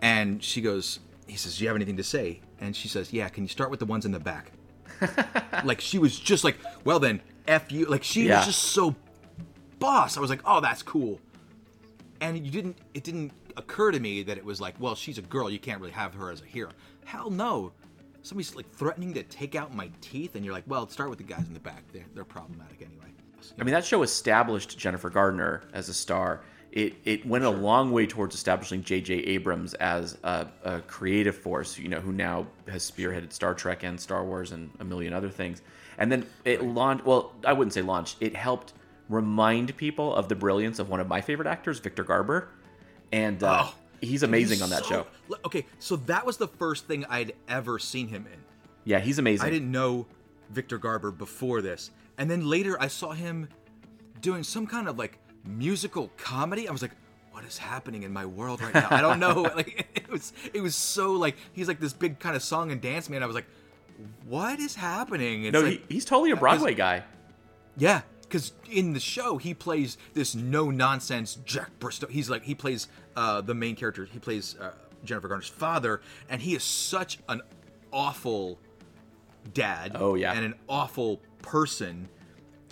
[0.00, 1.00] and she goes.
[1.26, 3.28] He says, "Do you have anything to say?" And she says, "Yeah.
[3.28, 4.52] Can you start with the ones in the back?"
[5.64, 8.38] like she was just like, "Well then, f you." Like she Yeah.
[8.38, 8.94] was just so
[9.78, 10.16] boss.
[10.16, 11.20] I was like, "Oh, that's cool."
[12.20, 12.78] And you didn't.
[12.94, 15.48] It didn't occur to me that it was like, well, she's a girl.
[15.50, 16.70] You can't really have her as a hero.
[17.04, 17.72] Hell no.
[18.22, 21.24] Somebody's like threatening to take out my teeth, and you're like, well, start with the
[21.24, 21.84] guys in the back.
[21.92, 23.12] They're, they're problematic anyway.
[23.60, 26.40] I mean, that show established Jennifer Gardner as a star.
[26.74, 29.14] It, it went a long way towards establishing J.J.
[29.14, 33.98] Abrams as a, a creative force, you know, who now has spearheaded Star Trek and
[34.00, 35.62] Star Wars and a million other things.
[35.98, 38.72] And then it launched, well, I wouldn't say launched, it helped
[39.08, 42.48] remind people of the brilliance of one of my favorite actors, Victor Garber.
[43.12, 45.36] And uh, Oh, he's amazing on that so- show.
[45.44, 48.40] Okay, so that was the first thing I'd ever seen him in.
[48.82, 49.46] Yeah, he's amazing.
[49.46, 50.06] I didn't know
[50.50, 51.92] Victor Garber before this.
[52.18, 53.48] And then later I saw him
[54.20, 56.68] doing some kind of like musical comedy.
[56.68, 56.92] I was like,
[57.32, 58.88] what is happening in my world right now?
[58.90, 59.42] I don't know.
[59.56, 62.80] like it was it was so like he's like this big kind of song and
[62.80, 63.22] dance man.
[63.22, 63.46] I was like,
[64.26, 65.44] what is happening?
[65.44, 67.02] It's no, like, he, he's totally a Broadway guy.
[67.76, 72.06] yeah, because in the show he plays this no nonsense Jack Bristow.
[72.06, 74.04] He's like he plays uh, the main character.
[74.04, 74.72] He plays uh,
[75.04, 77.42] Jennifer Garner's father, and he is such an
[77.92, 78.58] awful
[79.52, 79.92] dad.
[79.94, 80.32] Oh, yeah.
[80.32, 82.08] and an awful person.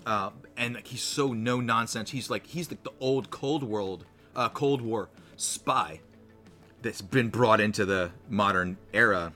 [0.07, 2.11] Uh, and like, he's so no nonsense.
[2.11, 6.01] He's like he's like the old Cold World, uh, Cold War spy
[6.83, 9.33] that's been brought into the modern era.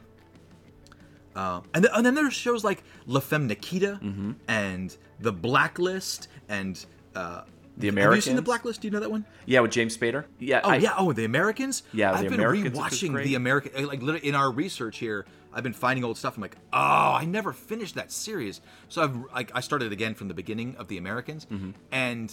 [1.35, 4.33] Um, and, th- and then there's shows like La Femme Nikita Mm-hmm.
[4.49, 6.83] and The Blacklist and
[7.15, 7.43] uh,
[7.77, 8.81] The Have you seen The Blacklist?
[8.81, 9.27] Do you know that one?
[9.45, 10.25] Yeah, with James Spader.
[10.39, 10.63] Yeah.
[10.65, 10.95] Oh I- yeah.
[10.97, 11.83] Oh, The Americans.
[11.93, 13.23] Yeah, The I've been Americans, rewatching.
[13.23, 13.87] The American.
[13.87, 15.27] Like literally in our research here,
[15.57, 16.37] I've been finding old stuff.
[16.37, 16.79] I'm like, oh,
[17.21, 18.61] I never finished that series.
[18.89, 21.71] So I've like I started again from the beginning of The Americans, Mm-hmm.
[21.91, 22.33] and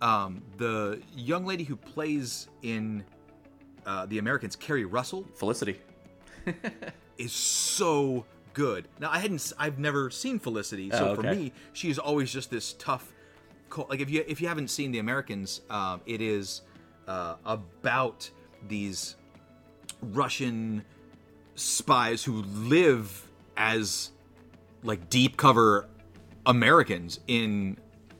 [0.00, 3.04] um, the young lady who plays in
[3.86, 5.80] uh, The Americans, Keri Russell, Felicity.
[7.18, 8.88] is so good.
[8.98, 12.50] Now I hadn't, I've never seen Felicity, so Oh, for me, she is always just
[12.50, 13.12] this tough.
[13.88, 16.62] Like if you if you haven't seen The Americans, um, it is
[17.06, 18.28] uh, about
[18.66, 19.16] these
[20.02, 20.84] Russian
[21.54, 24.10] spies who live as
[24.82, 25.86] like deep cover
[26.46, 27.76] Americans in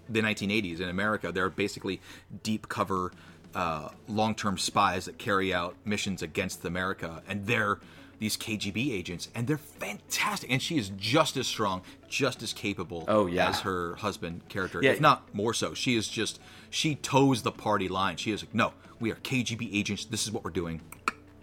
[0.08, 1.32] the 1980s in America.
[1.32, 2.00] They're basically
[2.42, 3.12] deep cover,
[3.54, 7.80] uh, long term spies that carry out missions against America, and they're
[8.18, 10.48] these KGB agents, and they're fantastic.
[10.52, 13.48] And she is just as strong, just as capable Oh, yeah.
[13.48, 14.92] as her husband character, Yeah.
[14.92, 15.74] if not more so.
[15.74, 16.38] She is just
[16.70, 18.16] she toes the party line.
[18.18, 20.04] She is like, no, we are KGB agents.
[20.04, 20.80] This is what we're doing.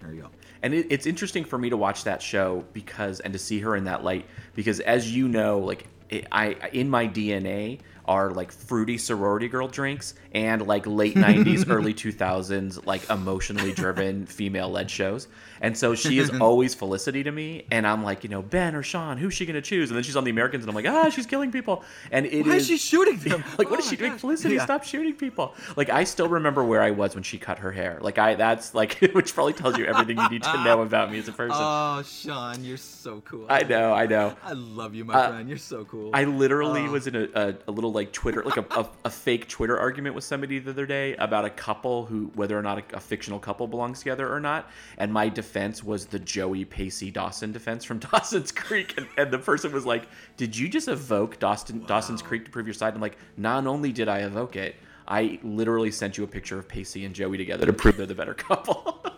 [0.02, 0.30] There you go.
[0.62, 3.76] And it, it's interesting for me to watch that show because and to see her
[3.76, 7.80] in that light because as you know, like it, I in my DNA
[8.10, 14.26] are like fruity sorority girl drinks and like late 90s early 2000s like emotionally driven
[14.40, 15.28] female led shows
[15.62, 18.82] and so she is always felicity to me and i'm like you know ben or
[18.84, 21.10] sean who's she gonna choose and then she's on the americans and i'm like ah
[21.10, 23.44] she's killing people and it Why is is she shooting them?
[23.60, 24.22] like what Oh is she doing gosh.
[24.22, 24.66] felicity Yeah.
[24.66, 28.00] stop shooting people like i still remember where i was when she cut her hair
[28.02, 31.20] like i that's like which probably tells you everything you need to know about me
[31.20, 33.46] as a person Oh, Sean, you're so cool.
[33.50, 34.36] I know, I know.
[34.44, 35.50] I love you, my Uh, friend.
[35.50, 36.12] You're so cool.
[36.14, 36.92] I literally Oh.
[36.92, 40.16] was in a, a, a little like Twitter, like a, a, a fake Twitter argument
[40.16, 43.40] with somebody the other day about a couple who, whether or not a, a fictional
[43.40, 44.70] couple belongs together or not.
[44.98, 48.94] And my defense was the Joey Pacey Dawson defense from Dawson's Creek.
[48.98, 50.08] And, and the person was like,
[50.38, 52.94] Did you just evoke Dawson, Dawson's Creek to prove your side?
[52.94, 56.70] I'm like, Not only did I evoke it, I literally sent you a picture of
[56.70, 59.04] Pacey and Joey together to prove they're the better couple.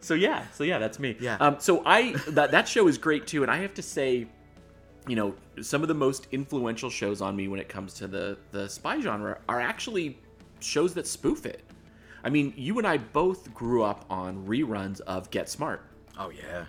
[0.00, 1.16] so yeah, so yeah, that's me.
[1.18, 1.36] Yeah.
[1.40, 4.28] Um, so I that that show is great too, and I have to say,
[5.08, 8.38] you know, some of the most influential shows on me when it comes to the
[8.52, 10.18] the spy genre are actually
[10.60, 11.62] shows that spoof it.
[12.22, 15.82] I mean, you and I both grew up on reruns of Get Smart.
[16.18, 16.66] oh yeah.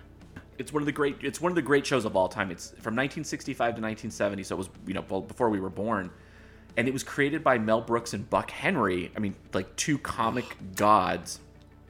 [0.58, 1.16] It's one of the great.
[1.22, 2.50] It's one of the great shows of all time.
[2.50, 6.10] It's from 1965 to 1970, so it was you know before we were born,
[6.76, 9.10] and it was created by Mel Brooks and Buck Henry.
[9.16, 11.40] I mean, like two comic gods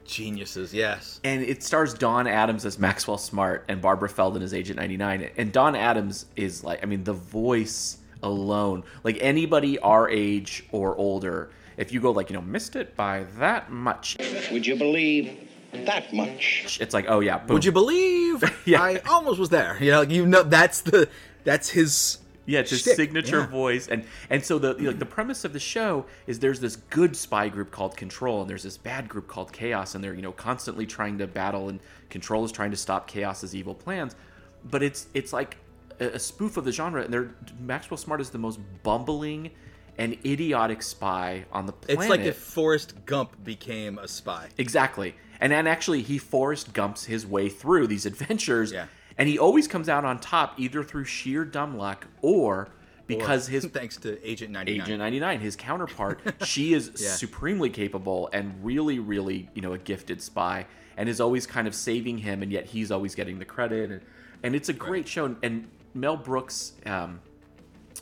[0.05, 1.19] Geniuses, yes.
[1.23, 5.29] and it stars Don Adams as Maxwell Smart and Barbara Feldon as Agent 99.
[5.37, 10.95] And Don Adams is like, I mean, the voice alone, like anybody our age or
[10.97, 14.17] older, if you go like, you know, missed it by that much,
[14.51, 15.37] Would you believe
[15.71, 16.77] that much?
[16.81, 17.53] it's like, oh yeah, boom.
[17.55, 18.43] Would you believe?
[18.65, 18.81] Yeah.
[18.81, 19.77] I almost was there.
[19.81, 21.09] You know, you know that's the
[21.43, 22.19] that's his
[22.51, 22.95] Yeah, it's his shtick.
[22.95, 23.47] signature Yeah.
[23.47, 27.15] voice, and and so the like the premise of the show is there's this good
[27.15, 30.31] spy group called Control, and there's this bad group called Chaos, and they're you know
[30.31, 34.15] constantly trying to battle, and Control is trying to stop Chaos's evil plans,
[34.63, 35.57] but it's it's like
[35.99, 39.51] a, a spoof of the genre, and they're Maxwell Smart is the most bumbling
[39.97, 42.01] and idiotic spy on the planet.
[42.01, 44.49] It's like if Forrest Gump became a spy.
[44.57, 45.15] Exactly.
[45.39, 48.71] And then actually, he Forrest Gumps his way through these adventures.
[48.71, 48.85] Yeah.
[49.17, 52.69] And he always comes out on top either through sheer dumb luck or
[53.07, 54.81] because Or his thanks to Agent 99.
[54.85, 57.09] Agent 99, his counterpart, she is Yeah.
[57.11, 60.65] supremely capable and really, really, you know, a gifted spy
[60.97, 63.91] and is always kind of saving him, and yet he's always getting the credit.
[63.91, 64.01] And,
[64.43, 65.35] and it's a great show.
[65.41, 67.19] And Mel Brooks, um,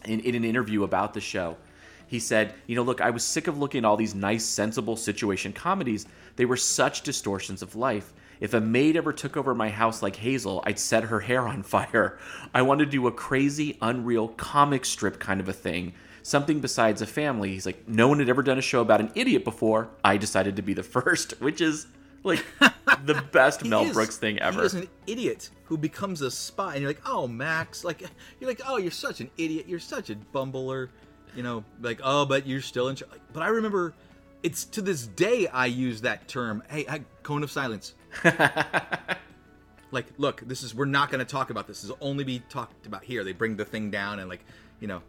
[0.06, 1.58] in, in an interview about the show,
[2.08, 4.96] he said, You know, look, I was sick of looking at all these nice, sensible
[4.96, 6.08] situation comedies.
[6.36, 8.14] They were such distortions of life.
[8.40, 11.64] If a maid ever took over my house like Hazel, I'd set her hair on
[11.64, 12.18] fire.
[12.54, 15.94] I wanted to do a crazy, unreal comic strip kind of a thing.
[16.24, 17.52] Something besides a family.
[17.52, 19.90] He's like, no one had ever done a show about an idiot before.
[20.04, 21.88] I decided to be the first, which is
[22.24, 22.44] like
[23.06, 24.60] the best Mel is- Brooks thing ever.
[24.62, 28.02] He is an idiot who becomes a spy, and you're like, oh, Max, like
[28.40, 30.90] you're like, oh, you're such an idiot, you're such a bumbler,
[31.36, 32.96] you know, like, oh, but you're still in.
[32.96, 33.12] Charge.
[33.34, 33.94] But I remember,
[34.44, 36.64] it's to this day I use that term.
[36.70, 37.94] Hey, I, cone of silence.
[39.92, 41.82] like, look, this is we're not going to talk about this.
[41.82, 43.24] This will only be talked about here.
[43.24, 44.44] They bring the thing down and like,
[44.80, 45.02] you know,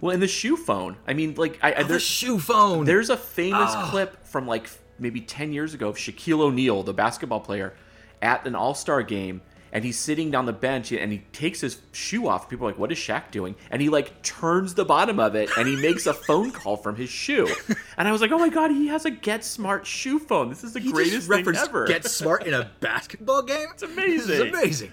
[0.00, 0.96] Well, and the shoe phone.
[1.06, 2.84] I mean, like, I, I Oh, the there's shoe phone.
[2.84, 3.88] There's a famous Ah.
[3.90, 7.74] clip from like maybe 10 years ago of Shaquille O'Neal, the basketball player,
[8.20, 9.40] at an All Star game,
[9.72, 12.48] and he's sitting down the bench and he takes his shoe off.
[12.48, 15.50] People are like, "What is Shaq doing?" And he like turns the bottom of it
[15.56, 17.48] and he makes a phone call from his shoe.
[17.96, 20.48] And I was like, "Oh my god, he has a Get Smart shoe phone.
[20.48, 23.68] This is the he greatest just thing ever." Get Smart in a basketball game.
[23.72, 24.46] It's amazing.
[24.46, 24.92] It's amazing.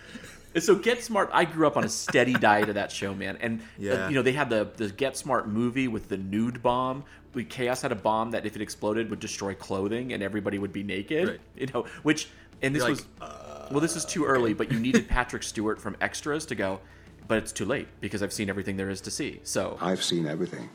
[0.54, 3.38] And so Get Smart, I grew up on a steady diet of that show, man.
[3.42, 7.04] And uh, you know they had the the Get Smart movie with the nude bomb.
[7.34, 10.74] We, Chaos had a bomb that if it exploded would destroy clothing and everybody would
[10.74, 11.28] be naked.
[11.28, 11.40] Right.
[11.56, 12.30] You know, which
[12.62, 13.32] and this You're was like,
[13.72, 16.80] well, this is too early, but you needed Patrick Stewart from Extras to go.
[17.28, 19.42] But it's too late because I've seen everything there is to see.
[19.44, 20.70] So I've seen everything.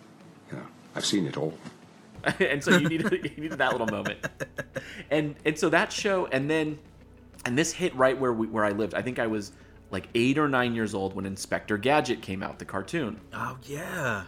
[0.51, 1.55] You know, I've seen it all.
[2.41, 4.19] and so you needed you needed that little moment,
[5.11, 6.79] and and so that show, and then
[7.47, 8.95] and this hit right where we, where I lived.
[8.95, 9.53] I think I was
[9.91, 14.25] like eight or nine years old when Inspector Gadget came out, the cartoon, Oh yeah.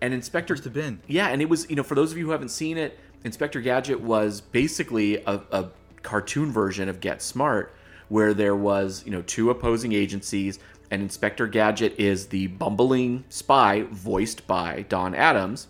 [0.00, 2.32] and Inspector Must have yeah, and it was you know for those of you who
[2.32, 5.70] haven't seen it, Inspector Gadget was basically a, a
[6.08, 7.74] cartoon version of Get Smart,
[8.08, 10.60] where there was you know two opposing agencies,
[10.92, 15.66] and Inspector Gadget is the bumbling spy voiced by Don Adams.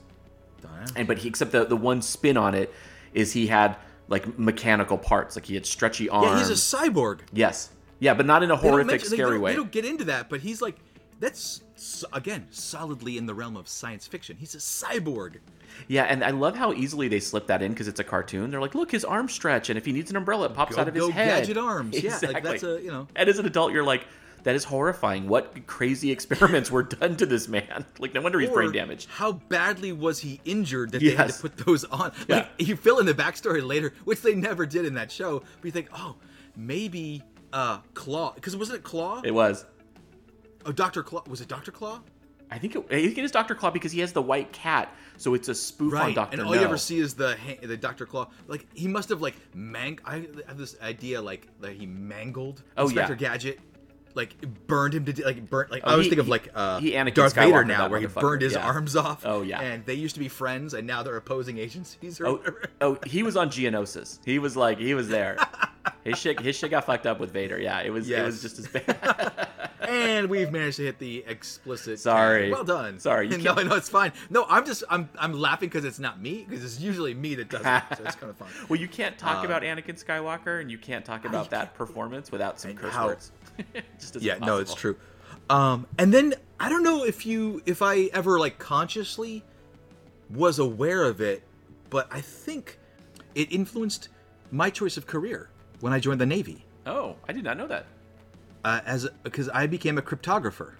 [0.61, 2.73] Don And but he except the the one spin on it
[3.14, 3.77] is he had
[4.09, 7.21] like mechanical parts like he had stretchy arms Yeah, he's a cyborg.
[7.33, 9.85] yes yeah but not in a They horrific mention- scary don't- way They don't get
[9.87, 10.77] into that, but he's like,
[11.21, 11.63] that's
[12.13, 14.37] again solidly in the realm of science fiction.
[14.38, 15.37] He's a cyborg.
[15.88, 18.60] Yeah and i love how easily they slip that in because it's a cartoon they're
[18.60, 20.88] like look his arms stretch and if he needs an umbrella it pops Go- out
[20.88, 22.02] of his head gadget arms.
[22.02, 23.08] Yeah, like, that's a, you know.
[23.16, 24.06] and as an adult you're like
[24.44, 25.27] that is horrifying.
[25.27, 27.85] What crazy experiments were done to this man?
[27.98, 29.08] Like, no wonder he's Or brain damaged.
[29.08, 32.12] How badly was he injured that they had to put those on?
[32.29, 35.38] Like you fill in the backstory later, which they never did in that show.
[35.40, 36.16] But you think, oh,
[36.56, 37.22] maybe
[37.52, 39.22] uh Claw, because wasn't it Claw?
[39.25, 39.64] It was.
[40.66, 41.22] Oh, Doctor Claw.
[41.27, 42.00] Was it Doctor Claw?
[42.55, 44.94] I think it, I think it is Doctor Claw because he has the white cat,
[45.17, 47.77] so it's a spoof on Right, Doctor and all you ever see is the the
[47.77, 48.29] Doctor Claw.
[48.46, 49.98] Like he must have like mang.
[50.05, 53.31] I have this idea like that he mangled Oh, Inspector yeah.
[53.31, 53.61] Gadget,
[54.15, 54.37] like
[54.69, 55.73] burned him to de- like burnt.
[55.73, 57.88] Like Oh, I always he- think of like uh, he Anakin Darth Skywalker, Vader now,
[57.88, 58.65] where he burned his yeah.
[58.67, 59.27] arms off.
[59.27, 59.61] Oh, yeah.
[59.61, 62.21] and they used to be friends, and now they're opposing agencies.
[62.21, 62.40] Or Oh,
[62.81, 64.21] oh, he was on Geonosis.
[64.25, 65.38] He was like, he was there.
[66.05, 67.59] His shit, his shit got fucked up with Vader.
[67.59, 69.33] Yeah, it was, it was just as bad.
[69.95, 71.99] and we've managed to hit the explicit.
[71.99, 72.51] Sorry.
[72.51, 72.99] well done.
[72.99, 74.13] Sorry, no, no, it's fine.
[74.31, 77.49] No, I'm just I'm I'm laughing because it's not me because it's usually me that
[77.49, 78.49] does it, so it's kind of fun.
[78.69, 82.31] well, you can't talk Um, about Anakin Skywalker, and you can't talk about that performance
[82.33, 83.33] without some curse how- words.
[83.99, 84.97] just yeah, no, it's true.
[85.51, 89.42] Um, and then I don't know if you if I ever like consciously
[90.31, 91.42] was aware of it,
[91.90, 92.79] but I think
[93.35, 94.09] it influenced
[94.51, 96.65] my choice of career when I joined the Navy.
[96.87, 97.87] Oh, I did not know that.
[98.65, 100.73] Uh, as because I became a cryptographer.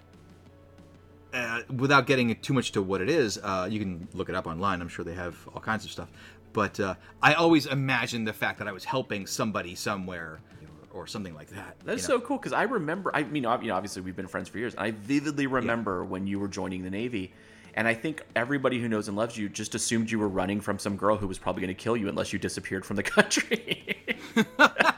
[1.33, 4.47] Uh, without getting too much to what it is, uh, you can look it up
[4.47, 4.81] online.
[4.81, 6.09] I'm sure they have all kinds of stuff.
[6.53, 10.41] But uh, I always imagined the fact that I was helping somebody somewhere
[10.93, 11.77] or, something like that.
[11.85, 12.21] That's you know?
[12.21, 13.11] so cool because I remember.
[13.13, 16.27] I mean, you know, obviously we've been friends for years, and I vividly remember when
[16.29, 17.33] you were joining the Navy.
[17.77, 20.79] And I think everybody who knows and loves you just assumed you were running from
[20.79, 23.97] some girl who was probably going to kill you unless you disappeared from the country.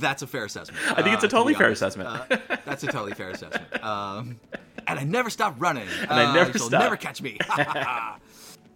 [0.00, 0.78] That's a fair assessment.
[0.90, 2.08] I think it's a uh, to totally fair assessment.
[2.08, 3.64] Uh, that's a totally fair assessment.
[3.82, 4.38] Um,
[4.86, 5.86] and I never stopped running.
[6.02, 7.38] And I Uh, never you'll never catch me.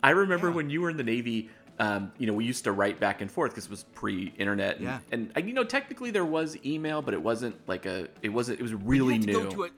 [0.03, 1.51] I remember when you were in the Navy.
[1.79, 4.77] Um, you know, we used to write back and forth because it was pre-internet.
[4.77, 4.99] And, Yeah.
[5.13, 8.09] and uh, you know, technically there was email, but it wasn't like a.
[8.23, 8.61] It wasn't.
[8.61, 9.27] It was really you had to
[9.57, 9.67] new.
[9.69, 9.71] To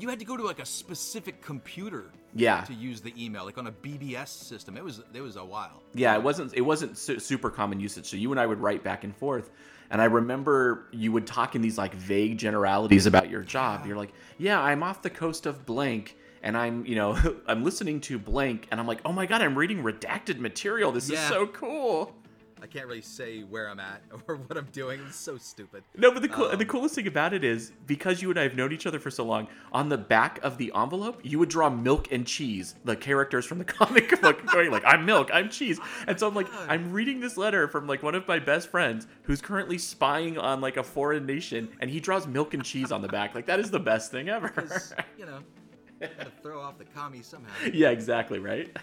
[0.00, 2.06] you had to go to like a specific computer.
[2.34, 2.62] Yeah.
[2.62, 4.78] To use the email, like on a BBS system.
[4.78, 5.82] It was it was a while.
[5.94, 8.06] Yeah, it wasn't it wasn't su- super common usage.
[8.06, 9.50] So you and I would write back and forth,
[9.92, 13.86] and I remember you would talk in these like vague generalities about your job.
[13.86, 17.16] You're like, "Yeah, I'm off the coast of blank." And I'm, you know,
[17.46, 20.90] I'm listening to blank, and I'm like, oh my god, I'm reading redacted material.
[20.90, 22.16] This is so cool.
[22.62, 25.00] I can't really say where I'm at or what I'm doing.
[25.08, 25.82] It's so stupid.
[25.96, 28.44] No, but the cool, Um, the coolest thing about it is because you and I
[28.44, 29.48] have known each other for so long.
[29.72, 33.58] On the back of the envelope, you would draw milk and cheese, the characters from
[33.58, 37.18] the comic book, going like, "I'm milk, I'm cheese," and so I'm like, I'm reading
[37.20, 40.82] this letter from like one of my best friends who's currently spying on like a
[40.84, 43.34] foreign nation, and he draws milk and cheese on the back.
[43.34, 44.52] Like that is the best thing ever.
[45.18, 45.38] You know,
[46.42, 47.52] throw off the commies somehow.
[47.72, 48.76] yeah, exactly, right.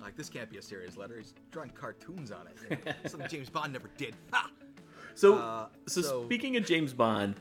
[0.00, 1.16] Like this can't be a serious letter.
[1.18, 2.56] He's drawing cartoons on it.
[2.70, 4.14] you know, Something James Bond never did.
[4.32, 4.50] Ha!
[5.14, 7.34] So, Uh, so, so- speaking of James Bond,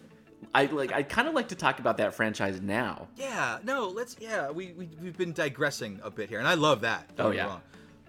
[0.55, 3.07] I like I kind of like to talk about that franchise now.
[3.17, 4.15] Yeah, no, let's.
[4.19, 7.09] Yeah, we, we we've been digressing a bit here, and I love that.
[7.19, 7.45] Oh, yeah.
[7.47, 7.61] wrong.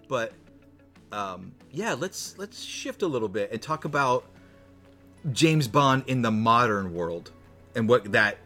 [0.07, 0.31] But
[1.11, 4.25] um, yeah, let's let's shift a little bit and talk about
[5.33, 7.31] James Bond in the modern world
[7.75, 8.37] and what that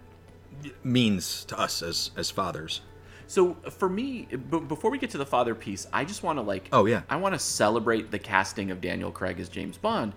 [0.83, 2.81] means to us as as fathers.
[3.27, 6.41] So for me, b- before we get to the father piece, I just want to
[6.43, 7.01] like, Oh, yeah.
[7.09, 10.13] I want to celebrate the casting of Daniel Craig as James Bond,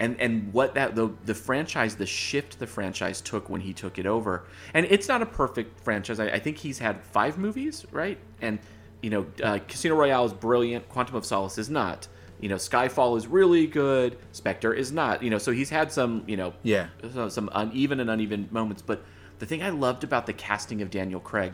[0.00, 3.98] and and what that the the franchise, the shift the franchise took when he took
[3.98, 4.44] it over.
[4.72, 6.18] And it's not a perfect franchise.
[6.20, 8.18] I, I think he's had five movies, right?
[8.40, 8.58] And
[9.02, 10.88] you know, uh, Casino Royale is brilliant.
[10.88, 12.08] Quantum of Solace is not.
[12.40, 14.18] You know, Skyfall is really good.
[14.32, 15.22] Spectre is not.
[15.22, 16.88] You know, so he's had some, you know, Yeah.
[17.28, 18.82] some uneven and uneven moments.
[18.82, 19.02] But
[19.38, 21.52] the thing I loved about the casting of Daniel Craig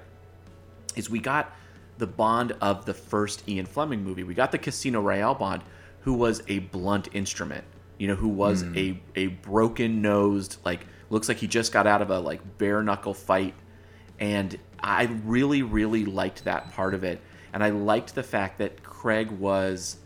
[0.97, 1.55] is we got
[1.99, 4.25] the Bond of the first Ian Fleming movie.
[4.25, 5.63] We got the Casino Royale Bond,
[6.03, 7.65] who was a blunt instrument.
[7.99, 8.77] You know, who was Mm.
[9.17, 12.83] a a broken nosed, like looks like he just got out of a like bare
[12.83, 13.55] knuckle fight.
[14.19, 17.21] And I really, really liked that part of it.
[17.53, 19.97] And I liked the fact that Craig was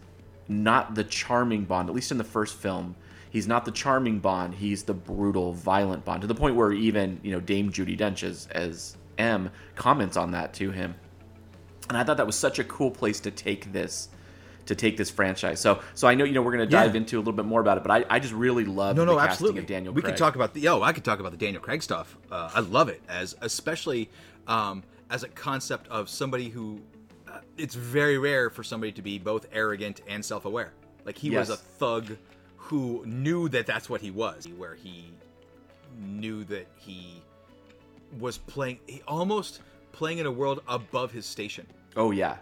[0.48, 2.96] not the charming Bond, at least in the first film.
[3.30, 4.54] He's not the charming Bond.
[4.54, 8.22] He's the brutal, violent Bond to the point where even you know Dame Judi Dench
[8.24, 10.94] as, as M comments on that to him.
[11.88, 14.08] And I thought that was such a cool place to take this,
[14.66, 15.60] to take this franchise.
[15.60, 16.84] So so I know you know we're gonna Yeah.
[16.84, 19.04] dive into a little bit more about it, but I, I just really love no,
[19.04, 19.60] the no, casting absolutely.
[19.60, 19.92] of Daniel.
[19.92, 20.14] we Craig.
[20.14, 22.16] could talk about the oh I could talk about the Daniel Craig stuff.
[22.32, 24.08] Uh, I love it as especially
[24.46, 26.80] um, as a concept of somebody who.
[27.28, 30.72] Uh, it's very rare for somebody to be both arrogant and self-aware.
[31.04, 32.16] Like he was a thug
[32.56, 34.46] who knew that that's what he was.
[34.56, 35.10] Where he
[35.98, 37.22] knew that he
[38.18, 39.60] was playing, he almost
[39.92, 41.66] playing in a world above his station.
[41.96, 42.36] Oh yeah,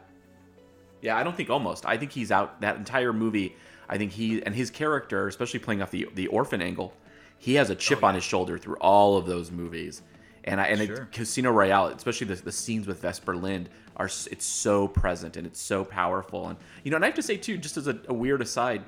[1.01, 1.16] yeah.
[1.16, 1.85] I don't think almost.
[1.87, 3.55] I think he's out that entire movie.
[3.89, 6.95] I think he and his character, especially playing off the the orphan angle,
[7.39, 10.03] he has a chip oh, on his shoulder through all of those movies.
[10.45, 10.97] And I and Sure.
[11.03, 15.47] it, Casino Royale, especially the, the scenes with Vesper Lynd, are it's so present and
[15.47, 16.49] it's so powerful.
[16.49, 18.83] And you know, and I have to say too, just as a, a weird aside,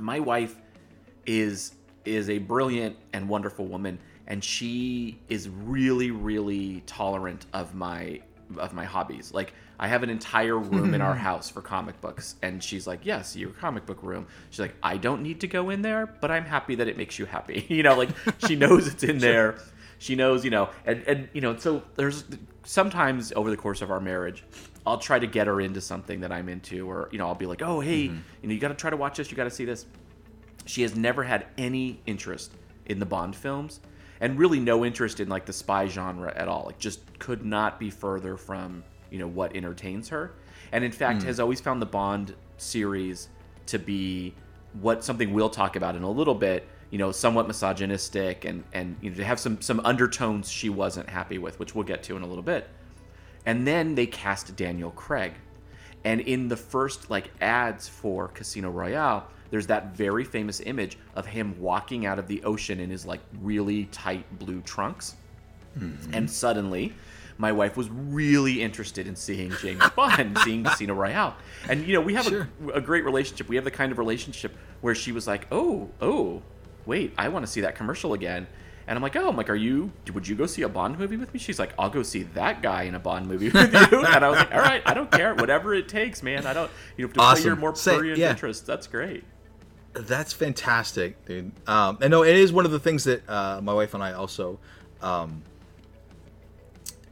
[0.00, 0.56] my wife
[1.26, 1.72] is
[2.08, 8.20] is a brilliant and wonderful woman and she is really really tolerant of my
[8.56, 9.32] of my hobbies.
[9.32, 11.20] Like i have an entire room in our hmm.
[11.20, 14.26] house for comic books and she's like yes your comic book room.
[14.50, 17.18] She's like i don't need to go in there but i'm happy that it makes
[17.18, 17.66] you happy.
[17.78, 18.10] You know like
[18.46, 19.58] she knows it's in there.
[19.98, 22.24] She knows you know and and you know so there's
[22.64, 24.44] sometimes over the course of our marriage
[24.86, 27.46] i'll try to get her into something that i'm into or you know i'll be
[27.46, 28.18] like oh hey mm-hmm.
[28.42, 29.86] you know you got to try to watch this you got to see this
[30.68, 32.52] she has never had any interest
[32.86, 33.80] in the Bond films
[34.20, 36.64] and really no interest in like the spy genre at all.
[36.66, 40.32] Like just could not be further from, you know, what entertains her.
[40.70, 41.26] And in fact Hmm.
[41.28, 43.28] has always found the Bond series
[43.66, 44.34] to be
[44.80, 48.96] what something we'll talk about in a little bit, you know, somewhat misogynistic and and
[49.00, 52.16] you know to have some some undertones she wasn't happy with, which we'll get to
[52.16, 52.68] in a little bit.
[53.46, 55.32] And then they cast Daniel Craig.
[56.04, 61.26] And in the first like ads for Casino Royale, there's that very famous image of
[61.26, 65.16] him walking out of the ocean in his like really tight blue trunks.
[65.76, 65.92] Hmm.
[66.12, 66.92] And suddenly,
[67.38, 71.36] my wife was really interested in seeing James Bond, seeing Casino Royale.
[71.68, 73.48] And you know, we have a, a great relationship.
[73.48, 76.42] We have the kind of relationship where she was like, "Oh, oh,
[76.84, 78.46] wait, I want to see that commercial again."
[78.88, 79.92] And I'm like, "Oh, I'm like, are you?
[80.14, 82.62] Would you go see a Bond movie with me?" She's like, "I'll go see that
[82.62, 85.10] guy in a Bond movie with you." and I was like, "All right, I don't
[85.10, 86.46] care, whatever it takes, man.
[86.46, 88.30] I don't, you know, to play your more prurient yeah.
[88.30, 88.66] interests.
[88.66, 89.24] That's great."
[89.92, 91.52] That's fantastic, dude.
[91.68, 94.12] Um, and no, it is one of the things that uh, my wife and I
[94.14, 94.58] also
[95.02, 95.42] um,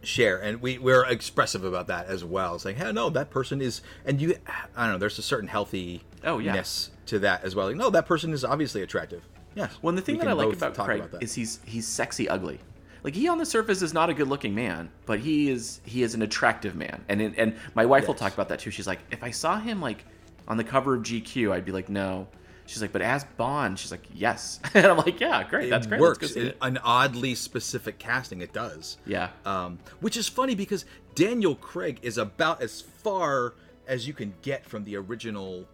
[0.02, 2.58] share, and we we're expressive about that as well.
[2.64, 4.34] Like, hey, no, that person is, and you,
[4.74, 6.62] I don't know, there's a certain healthy Oh, yeah.
[7.06, 7.66] to that as well.
[7.66, 9.22] Like, no, that person is obviously attractive.
[9.56, 9.72] Yes.
[9.82, 11.22] Well, the thing We that I like about Craig about that.
[11.24, 12.60] is he's he's sexy ugly.
[13.02, 16.02] Like he on the surface is not a good looking man, but he is he
[16.04, 17.04] is an attractive man.
[17.08, 18.70] And in, and my wife will talk about that too.
[18.70, 20.04] She's like, if I saw him like
[20.46, 22.28] on the cover of GQ, I'd be like, no.
[22.68, 24.58] She's like, but as Bond, she's like, yes.
[24.74, 26.00] and I'm like, yeah, great, it that's great.
[26.00, 26.22] works.
[26.22, 26.58] Let's go see in it.
[26.60, 28.40] an oddly specific casting.
[28.40, 28.98] It does.
[29.06, 29.28] Yeah.
[29.44, 30.84] Um, which is funny because
[31.14, 33.54] Daniel Craig is about as far
[33.86, 35.64] as you can get from the original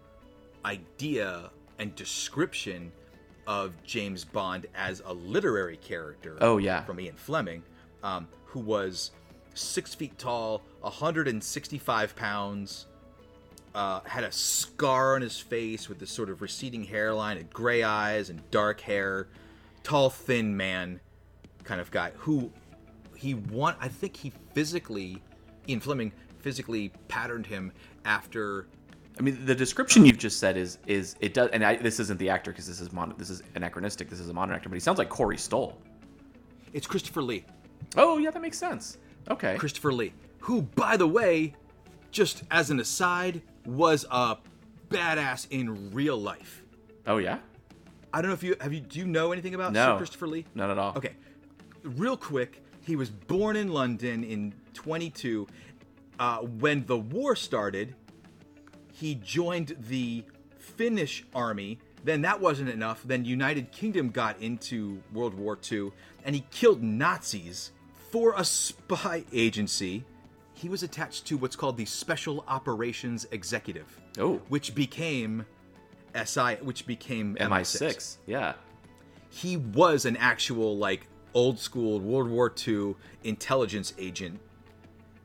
[0.67, 2.93] idea and description
[3.47, 6.37] of James Bond as a literary character.
[6.41, 6.83] Oh, yeah.
[6.85, 7.63] From Ian Fleming,
[8.03, 9.11] um, who was
[9.55, 12.87] six feet tall, 165 pounds.
[13.75, 17.83] Uh, had a scar on his face with this sort of receding hairline and gray
[17.83, 19.29] eyes and dark hair,
[19.83, 21.01] tall, thin man,
[21.65, 22.53] kind of guy who
[23.17, 23.79] he want.
[23.81, 25.23] I think he physically,
[25.67, 27.73] Ian Fleming physically patterned him
[28.05, 28.67] after.
[29.19, 32.19] I mean, the description you've just said is is it does, and I, this isn't
[32.19, 34.09] the actor because this is mon- this is anachronistic.
[34.09, 35.79] This is a modern actor, but he sounds like Corey Stoll.
[36.73, 37.45] It's Christopher Lee.
[37.97, 38.99] Oh yeah, that makes sense.
[39.31, 39.57] Okay.
[39.57, 41.55] Christopher Lee, who, by the way,
[42.11, 44.39] just as an aside, was a
[44.89, 46.63] badass in real life.
[47.07, 47.39] Oh yeah.
[48.15, 49.95] I don't know if you have you do you know anything about No.
[49.95, 50.47] Sir Christopher Lee?
[50.55, 50.95] Not at all.
[50.97, 51.13] Okay,
[51.83, 55.47] real quick, he was born in London in 22.
[56.19, 57.95] Uh, when the war started,
[59.03, 60.23] he joined the
[60.61, 61.81] Finnish army.
[62.05, 63.03] Then that wasn't enough.
[63.05, 65.91] Then United Kingdom got into World War II,
[66.25, 67.73] and he killed Nazis
[68.13, 70.05] for a spy agency.
[70.55, 75.47] He was attached to what's called the Special Operations Executive, oh, which became
[76.15, 78.19] SI, which became MI6.
[78.27, 78.53] Yeah.
[79.31, 82.95] he was an actual like old school World War II
[83.25, 84.39] intelligence agent.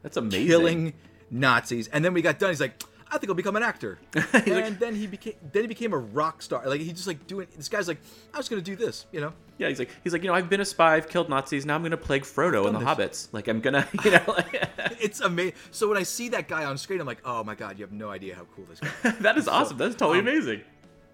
[0.01, 0.47] That's amazing.
[0.47, 0.93] Killing
[1.29, 2.49] Nazis, and then we got done.
[2.49, 3.99] He's like, I think I'll become an actor.
[4.33, 6.67] and then he became then he became a rock star.
[6.67, 7.47] Like he just like doing.
[7.55, 7.99] This guy's like,
[8.33, 9.33] I was gonna do this, you know.
[9.57, 11.75] Yeah, he's like he's like you know I've been a spy, I've killed Nazis, now
[11.75, 13.29] I'm gonna plague Frodo in the Hobbits.
[13.31, 15.53] Like I'm gonna you know like, it's amazing.
[15.71, 17.93] So when I see that guy on screen, I'm like, oh my god, you have
[17.93, 19.11] no idea how cool this guy.
[19.21, 19.77] that is awesome.
[19.77, 20.61] That's totally um, amazing.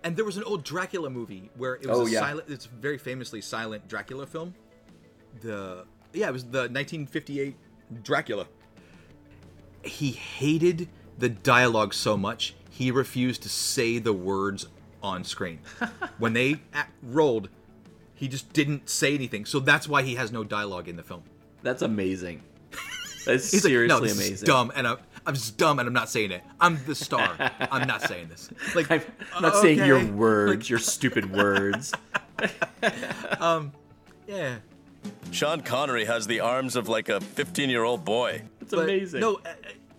[0.04, 2.20] And there was an old Dracula movie where it was Oh, a yeah.
[2.20, 2.50] silent.
[2.50, 4.54] It's very famously silent Dracula film.
[5.42, 7.56] The yeah, it was the 1958
[8.04, 8.48] Dracula.
[9.84, 14.66] He hated the dialogue so much he refused to say the words
[15.04, 15.60] on screen.
[16.18, 17.50] when they a- rolled,
[18.16, 19.46] he just didn't say anything.
[19.46, 21.24] So that's why he has no dialogue in the film.
[21.62, 22.42] That's amazing.
[23.26, 24.34] That's He's seriously like, no, this amazing.
[24.34, 26.44] is dumb, and I'm, I'm just dumb, and I'm not saying it.
[26.60, 27.38] I'm the star.
[27.72, 28.50] I'm not saying this.
[28.76, 29.02] Like, I'm
[29.42, 30.10] not saying your okay.
[30.12, 31.94] words, your stupid words.
[33.40, 33.72] um,
[34.28, 34.58] yeah.
[35.32, 38.42] Sean Connery has the arms of like a 15 year old boy.
[38.60, 39.22] It's amazing.
[39.22, 39.40] No,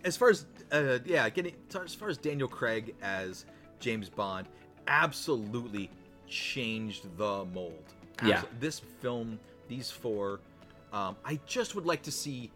[0.04, 3.44] as far as uh, yeah, getting as far as Daniel Craig as
[3.80, 4.46] James Bond,
[4.88, 5.90] absolutely
[6.28, 7.82] changed the mold.
[8.24, 8.42] Yeah.
[8.60, 9.38] This film,
[9.68, 10.40] these four,
[10.92, 12.50] um, I just would like to see.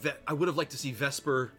[0.00, 1.52] Ve- I would have liked to see Vesper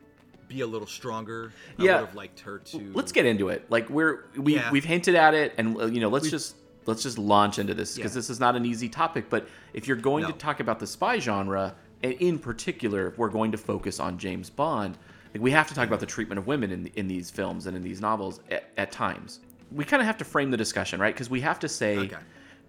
[0.49, 1.51] be a little stronger.
[1.79, 1.99] I Yeah.
[1.99, 2.91] would have liked her to.
[2.93, 3.65] Let's get into it.
[3.69, 4.69] Like we're we Yeah.
[4.71, 6.55] we've hinted at it, and uh, you know, let's We've- just
[6.85, 8.19] let's just launch into this because Yeah.
[8.19, 9.29] this is not an easy topic.
[9.29, 10.31] But if you're going No.
[10.31, 14.17] to talk about the spy genre, and in particular, if we're going to focus on
[14.17, 14.97] James Bond,
[15.33, 17.75] like we have to talk about the treatment of women in in these films and
[17.75, 19.39] in these novels at, at times.
[19.71, 21.13] We kind of have to frame the discussion, right?
[21.13, 21.97] Because we have to say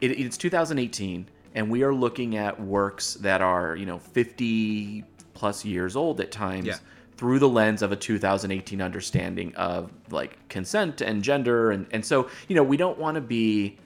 [0.01, 5.05] it, it's 2018, and we are looking at works that are you know 50
[5.35, 6.77] plus years old at times Yeah.
[7.17, 12.29] through the lens of a 2018 understanding of like consent and gender and and so
[12.49, 13.79] you know we don't want to be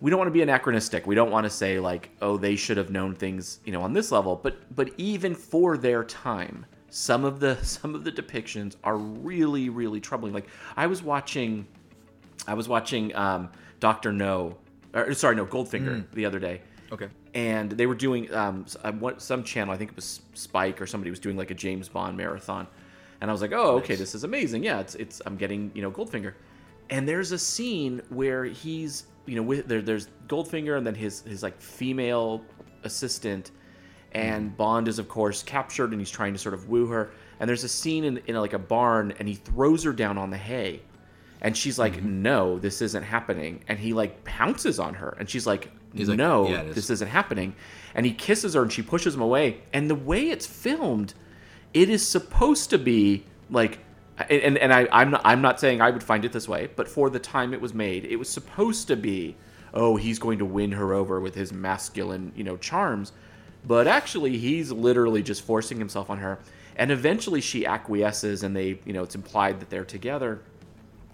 [0.00, 2.76] we don't want to be anachronistic we don't want to say like oh they should
[2.76, 7.24] have known things you know on this level but but even for their time some
[7.24, 11.66] of the some of the depictions are really really troubling like i was watching
[12.46, 13.48] i was watching um
[13.80, 14.56] dr no
[14.94, 16.04] or sorry no goldfinger Mm.
[16.12, 16.60] the other day
[16.92, 17.08] Okay.
[17.34, 18.64] and they were doing um,
[19.00, 21.88] want- some channel i think it was spike or somebody was doing like a james
[21.88, 22.66] bond marathon
[23.20, 23.98] and i was like oh okay Nice.
[24.00, 26.34] this is amazing yeah it's it's i'm getting you know goldfinger
[26.90, 31.22] and there's a scene where he's you know with there, there's goldfinger and then his
[31.22, 32.42] his like female
[32.84, 33.50] assistant.
[34.12, 34.56] And mm-hmm.
[34.56, 37.10] bond is of course captured and he's trying to sort of woo her.
[37.38, 40.30] And there's a scene in, in like a barn and he throws her down on
[40.30, 40.80] the hay.
[41.42, 42.22] And she's like mm-hmm.
[42.22, 43.62] no this isn't happening.
[43.68, 46.74] And he like pounces on her and she's like He's like, no "Yeah, it is."
[46.74, 47.54] this isn't happening.
[47.94, 49.62] And he kisses her and she pushes him away.
[49.72, 51.14] And the way it's filmed
[51.72, 53.78] it is supposed to be like
[54.18, 56.88] and, and I, I'm not I'm not saying I would find it this way, but
[56.88, 59.36] for the time it was made, it was supposed to be,
[59.74, 63.12] oh, he's going to win her over with his masculine, you know, charms.
[63.66, 66.38] But actually he's literally just forcing himself on her.
[66.76, 70.40] And eventually she acquiesces and they, you know, it's implied that they're together.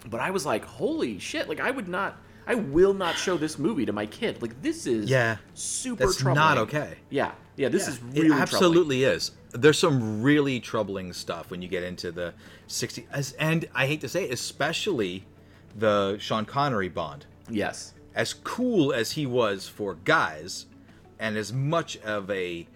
[0.09, 3.57] But I was like, holy shit, like I would not I will not show this
[3.57, 4.41] movie to my kid.
[4.41, 5.37] Like this is Yeah.
[5.53, 6.35] super That's troubling.
[6.45, 6.95] not okay.
[7.09, 7.31] Yeah.
[7.55, 8.41] Yeah, this Yeah, is really it troubling.
[8.41, 9.31] absolutely is.
[9.53, 12.33] There's some really troubling stuff when you get into the
[12.67, 15.25] 60s, and I hate to say, it, especially
[15.75, 17.25] the Sean Connery Bond.
[17.49, 17.93] Yes.
[18.15, 20.65] As cool as he was for guys,
[21.19, 22.67] and as much of a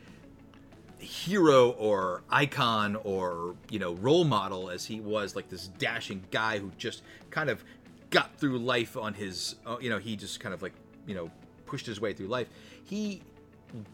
[0.99, 6.59] hero or icon or you know role model as he was, like this dashing guy
[6.59, 7.63] who just kind of
[8.09, 10.73] got through life on his, uh, you know, he just kind of like
[11.05, 11.29] you know
[11.65, 12.47] pushed his way through life.
[12.85, 13.21] He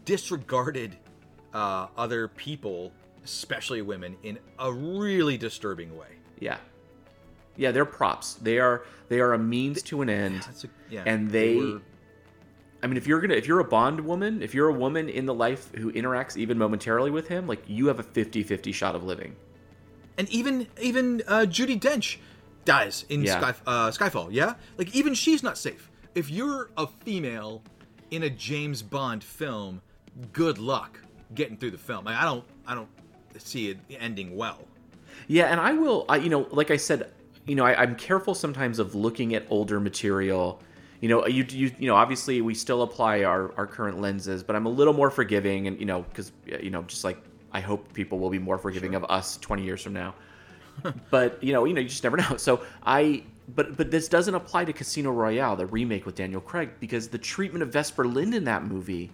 [0.04, 0.96] disregarded
[1.54, 2.92] uh, other people,
[3.24, 6.08] especially women, in a really disturbing way.
[6.40, 6.58] Yeah.
[7.56, 8.34] Yeah, they're props.
[8.34, 10.42] They are they are a means to an end.
[10.42, 11.76] that's a- yeah, and they they,
[12.82, 15.24] I mean if you're to if you're a Bond woman, if you're a woman in
[15.26, 19.04] the life who interacts even momentarily with him, like you have a 50-50 shot of
[19.04, 19.36] living.
[20.18, 22.16] And even even uh, Judi Dench
[22.64, 23.38] dies in Yeah.
[23.40, 24.28] Sky, uh, Skyfall.
[24.32, 25.90] Yeah, like even she's not safe.
[26.16, 27.62] If you're a female
[28.10, 29.80] in a James Bond film,
[30.32, 30.98] good luck
[31.34, 32.04] getting through the film.
[32.04, 32.88] Like, I don't I don't
[33.38, 34.66] see it ending well.
[35.28, 36.04] Yeah, and I will.
[36.08, 37.12] I, you know, like I said,
[37.46, 40.60] you know, I, I'm careful sometimes of looking at older material.
[41.00, 44.56] You know, you you you know, obviously we still apply our our current lenses, but
[44.56, 47.18] I'm a little more forgiving, and you know, because you know, just like
[47.52, 50.14] I hope people will be more forgiving of us 20 years from now.
[51.10, 52.36] but you know, you know, you just never know.
[52.36, 53.24] So I.
[53.54, 57.18] But, but this doesn't apply to Casino Royale, the remake with Daniel Craig, because the
[57.18, 59.10] treatment of Vesper Lynd in that movie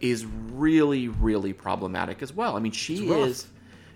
[0.00, 2.56] is really, really problematic as well.
[2.56, 3.48] I mean, she is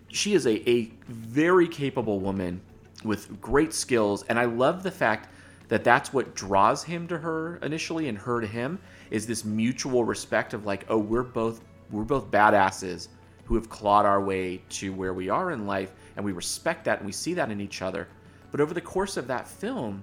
[0.09, 2.61] she is a, a very capable woman
[3.05, 5.29] with great skills and i love the fact
[5.69, 8.79] that that's what draws him to her initially and her to him
[9.11, 13.09] is this mutual respect of like oh we're both we're both badasses
[13.45, 16.99] who have clawed our way to where we are in life and we respect that
[16.99, 18.09] and we see that in each other.
[18.51, 20.03] But over the course of that film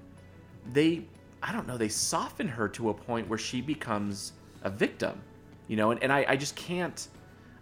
[0.74, 1.04] they
[1.42, 4.34] i don't know they soften her to a point where she becomes
[4.64, 5.20] a victim
[5.72, 7.08] you know and, and I, I just can't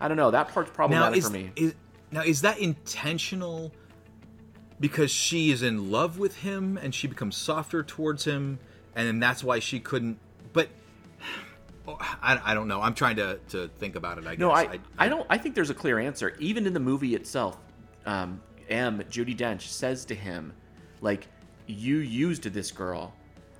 [0.01, 1.73] i don't know that part's problematic is, for me Is,
[2.11, 3.71] now, is that intentional?
[4.79, 8.59] Because she is in love with him and she becomes softer towards him,
[8.95, 10.17] and then that's why she couldn't.
[10.53, 10.69] But
[11.87, 12.81] I, I don't know.
[12.81, 14.25] I'm trying to, to think about it.
[14.25, 14.39] I guess.
[14.39, 15.25] No, I, I, don't.
[15.29, 16.35] I think there's a clear answer.
[16.39, 17.57] Even in the movie itself,
[18.05, 18.99] um, M.
[19.09, 20.53] Judi Dench says to him,
[21.01, 21.27] like,
[21.67, 23.13] you used this girl,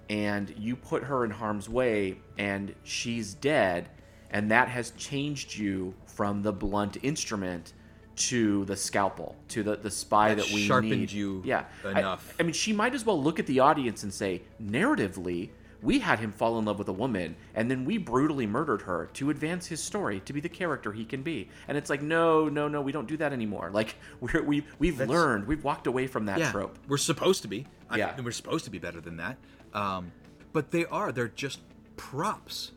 [0.09, 3.89] and you put her in harm's way, and she's dead,
[4.31, 7.73] and that has changed you from the blunt instrument
[8.15, 11.11] to the scalpel, to the the spy That that, we sharpened need.
[11.11, 12.35] you yeah, I- enough.
[12.39, 15.49] I mean, she might as well look at the audience and say, narratively,
[15.81, 19.09] we had him fall in love with a woman, and then we brutally murdered her
[19.13, 21.47] to advance his story to be the character he can be.
[21.69, 23.69] And it's like, no, no, no, we don't do that anymore.
[23.79, 26.77] Like we're, we we've That's- learned, we've walked away from that yeah, trope.
[26.89, 27.65] We're supposed to be.
[27.89, 28.19] I- Yeah.
[28.21, 29.37] we're supposed to be better than that.
[29.73, 30.11] Um,
[30.51, 31.13] but they are.
[31.13, 31.61] They're just
[31.95, 32.71] props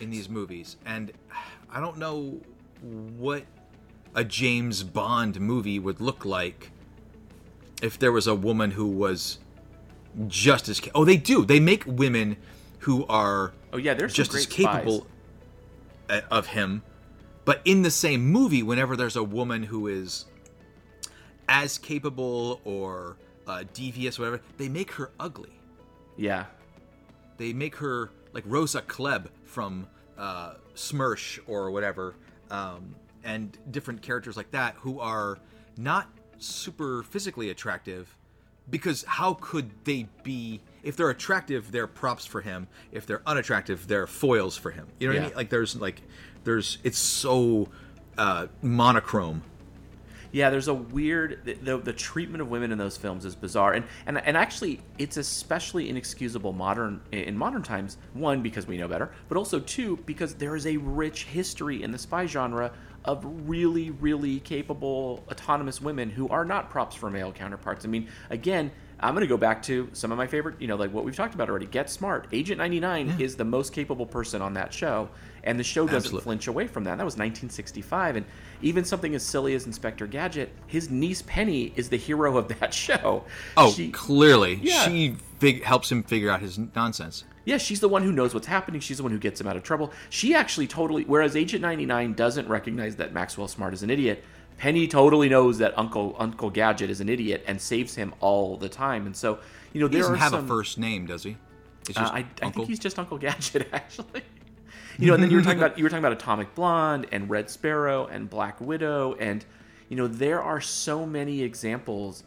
[0.00, 1.12] in these movies, and
[1.70, 2.40] I don't know
[2.82, 3.44] what
[4.14, 6.70] a James Bond movie would look like
[7.80, 9.38] if there was a woman who was
[10.28, 11.44] just as ca- oh they do.
[11.44, 12.36] They make women
[12.80, 15.06] who are oh yeah there's just as capable
[16.10, 16.82] uh, of him.
[17.44, 20.26] But in the same movie whenever there's a woman who is
[21.48, 23.16] as capable or
[23.46, 25.50] uh, devious whatever they make her ugly.
[26.16, 26.44] Yeah.
[27.38, 29.86] they make her like Rosa Klebb from
[30.16, 32.14] uh, SMERSH or whatever,
[32.50, 35.38] um, and different characters like that who are
[35.76, 38.16] not super physically attractive.
[38.70, 40.60] Because how could they be?
[40.82, 42.68] If they're attractive, they're props for him.
[42.92, 44.86] If they're unattractive, they're foils for him.
[44.98, 45.36] You know what I mean?
[45.36, 46.00] Like there's like
[46.44, 47.68] there's it's so
[48.16, 49.42] uh, monochrome.
[50.32, 53.74] Yeah, there's a weird the, the, the treatment of women in those films is bizarre,
[53.74, 57.98] and and and actually it's especially inexcusable modern in modern times.
[58.14, 61.92] One because we know better, but also two because there is a rich history in
[61.92, 62.72] the spy genre
[63.04, 67.84] of really really capable autonomous women who are not props for male counterparts.
[67.84, 68.72] I mean, again.
[69.02, 71.16] I'm going to go back to some of my favorite, you know, like what we've
[71.16, 71.66] talked about already.
[71.66, 72.28] Get Smart.
[72.32, 75.08] Agent 99 is the most capable person on that show,
[75.42, 76.22] and the show doesn't Absolutely.
[76.24, 76.98] flinch away from that.
[76.98, 78.26] That was 1965, and
[78.62, 82.72] even something as silly as Inspector Gadget, his niece Penny is the hero of that
[82.74, 83.24] show.
[83.56, 84.84] Oh, She- clearly, Yeah.
[84.86, 87.24] she fig- helps him figure out his nonsense.
[87.44, 88.80] Yeah, she's the one who knows what's happening.
[88.80, 89.92] She's the one who gets him out of trouble.
[90.10, 94.22] She actually totally, whereas Agent 99 doesn't recognize that Maxwell Smart is an idiot,
[94.58, 98.68] Penny totally knows that Uncle Uncle Gadget is an idiot and saves him all the
[98.68, 99.06] time.
[99.06, 99.38] And so,
[99.72, 101.36] you know, He doesn't have some, a first name, does he?
[101.88, 104.22] It's Uh, I, I think he's just Uncle Gadget, actually.
[104.98, 107.28] You know, and then you were talking about you were talking about Atomic Blonde and
[107.28, 109.44] Red Sparrow and Black Widow, and
[109.88, 112.24] you know there are so many examples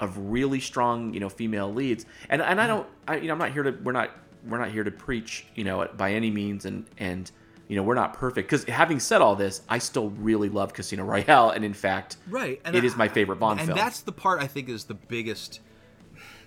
[0.00, 3.38] of really strong you know female leads, and and I don't I you know I'm
[3.38, 4.10] not here to we're not
[4.44, 7.30] we're not here to preach you know by any means, and and
[7.68, 11.04] you know we're not perfect because having said all this, I still really love Casino
[11.04, 13.78] Royale, and in fact, right it is my favorite Bond and film.
[13.78, 15.60] that's the part I think is the biggest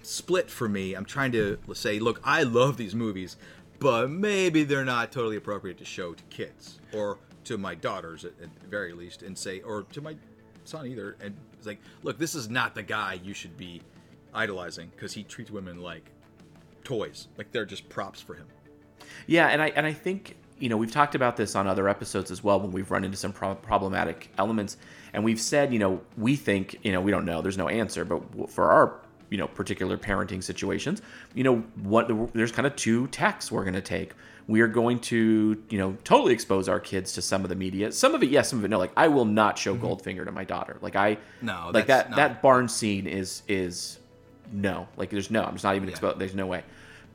[0.01, 0.95] split for me.
[0.95, 3.37] I'm trying to say, look, I love these movies,
[3.79, 8.33] but maybe they're not totally appropriate to show to kids or to my daughters at,
[8.41, 10.15] at the very least, and say, or to my
[10.65, 11.17] son either.
[11.21, 13.81] And it's like, look, this is not the guy you should be
[14.33, 16.09] idolizing because he treats women like
[16.83, 18.47] toys, like they're just props for him.
[19.27, 22.31] Yeah, and I and I think you know we've talked about this on other episodes
[22.31, 24.77] as well when we've run into some pro- problematic elements,
[25.13, 28.05] and we've said you know we think you know we don't know there's no answer,
[28.05, 28.99] but for our
[29.29, 31.01] you know particular parenting situations,
[31.33, 34.13] you know what there's kind of two tacks we're going to take.
[34.47, 37.91] We are going to you know totally expose our kids to some of the media,
[37.91, 38.77] some of it yes, some of it no.
[38.77, 39.85] Like I will not show mm-hmm.
[39.85, 40.77] Goldfinger to my daughter.
[40.81, 43.97] Like I No, like that not- that barn scene is is
[44.53, 46.61] no like there's no i'm just not even exposed there's no way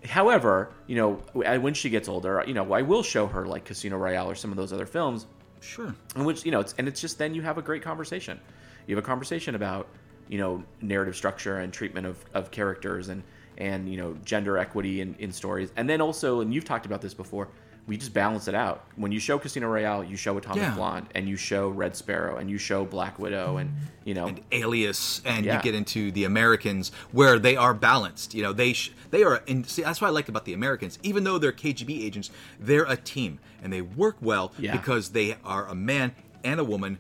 [0.07, 3.97] however you know when she gets older you know i will show her like casino
[3.97, 5.27] royale or some of those other films.
[5.61, 5.95] Sure.
[6.15, 8.39] in which you know it's and it's just then you have a great conversation.
[8.87, 9.89] You have a conversation about
[10.29, 13.23] you know narrative structure and treatment of, of characters and
[13.59, 15.73] and you know gender equity in, in stories.
[15.77, 17.49] And then also and you've talked about this before
[17.87, 20.75] we just balance it out when you show casino royale you show atomic Yeah.
[20.75, 23.71] blonde and you show red sparrow and you show black widow and
[24.05, 25.57] you know and Alias, and Yeah.
[25.57, 28.35] you get into the Americans where they are balanced.
[28.35, 29.43] You know, they sh- they are.
[29.47, 30.99] In, see, that's what I like about the Americans.
[31.03, 32.31] Even though they're KGB agents,
[32.61, 34.77] they're a team and they work well Yeah.
[34.77, 36.15] because they are a man
[36.45, 36.99] and a woman.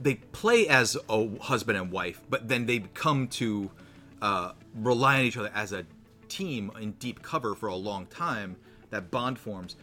[0.00, 3.70] They play as a husband and wife, but then they come to
[4.22, 5.84] uh, rely on each other as a
[6.28, 8.56] team in deep cover for a long time.
[8.90, 9.76] That bond forms.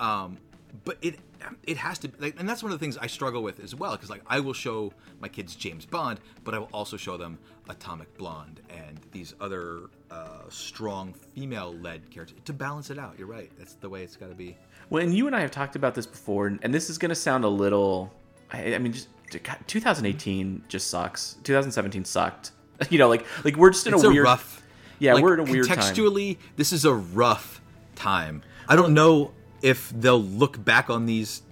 [0.00, 0.38] Um,
[0.84, 1.18] but it
[1.64, 3.92] it has to like, and that's one of the things I struggle with as well
[3.92, 7.38] because like I will show my kids James Bond, but I will also show them
[7.68, 13.14] Atomic Blonde and these other uh, strong female-led characters to balance it out.
[13.18, 13.50] You're right.
[13.58, 14.56] That's the way it's got to be.
[14.90, 17.14] Well, and you and I have talked about this before, and, this is going to
[17.14, 18.12] sound a little.
[18.50, 19.08] I, I mean, just
[19.42, 21.36] God, 2018 just sucks.
[21.44, 22.52] 2017 sucked.
[22.90, 24.22] You know, like like we're just in it's a weird.
[24.22, 24.62] rough.
[25.00, 25.78] yeah, like, we're in a weird time.
[25.78, 26.36] contextually.
[26.54, 27.60] This is a rough
[27.96, 28.40] time.
[28.68, 29.32] I don't know
[29.62, 31.42] if they'll look back on these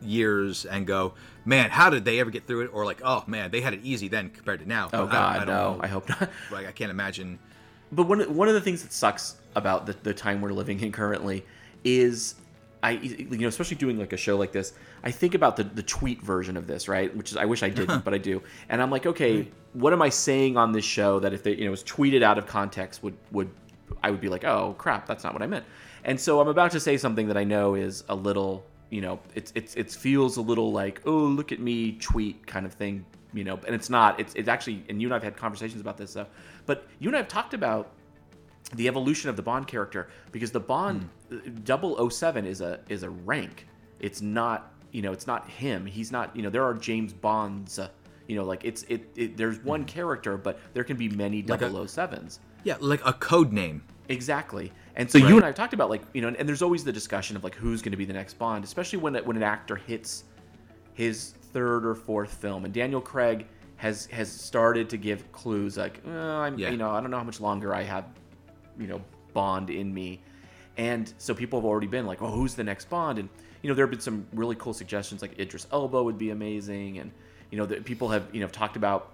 [0.00, 1.14] years and go,
[1.44, 3.80] "Man, how did they ever get through it?" Or like, "Oh man, they had it
[3.82, 5.74] easy then compared to now." Oh I- I God, don't no!
[5.74, 5.80] know.
[5.82, 6.30] I hope not.
[6.50, 7.38] Like, I can't imagine.
[7.90, 10.80] But one of- one of the things that sucks about the, the time we're living
[10.80, 11.44] in currently
[11.84, 12.36] is
[12.82, 14.72] I you know especially doing like a show like this
[15.04, 17.68] I think about the the tweet version of this right which is I wish I
[17.68, 21.20] didn't but I do and I'm like okay what am I saying on this show
[21.20, 23.50] that if they you know was tweeted out of context would would
[24.02, 25.64] I would be like oh crap that's not what I meant
[26.04, 29.20] and so I'm about to say something that I know is a little you know
[29.34, 33.04] it's it's it feels a little like oh look at me tweet kind of thing
[33.32, 35.96] you know and it's not it's it's actually and you and I've had conversations about
[35.96, 36.28] this stuff
[36.66, 37.92] but you and I have talked about
[38.74, 42.08] the evolution of the Bond character because the Bond Hmm.
[42.08, 43.66] 007 is a is a rank.
[44.00, 45.86] It's not you know it's not him.
[45.86, 47.78] He's not you know there are James Bonds.
[47.78, 47.88] Uh,
[48.28, 51.48] you know like it's it, it there's one character, but there can be many Hmm.
[51.50, 51.66] Like a-
[52.64, 53.82] Yeah, like a code name.
[54.08, 54.72] Exactly.
[54.96, 55.28] And so Right.
[55.28, 57.36] you and I have talked about like you know, and, and there's always the discussion
[57.36, 60.24] of like who's going to be the next Bond, especially when when an actor hits
[60.94, 62.64] his third or fourth film.
[62.64, 66.70] And Daniel Craig has has started to give clues like, uh, I'm Yeah.
[66.70, 68.04] you know, I don't know how much longer I have,
[68.78, 69.00] you know,
[69.32, 70.20] Bond in me.
[70.76, 73.18] And so people have already been like, oh, who's the next Bond?
[73.18, 73.28] And
[73.62, 76.98] you know, there have been some really cool suggestions like Idris Elba would be amazing,
[76.98, 77.12] and
[77.50, 79.12] you know, that people have you know talked about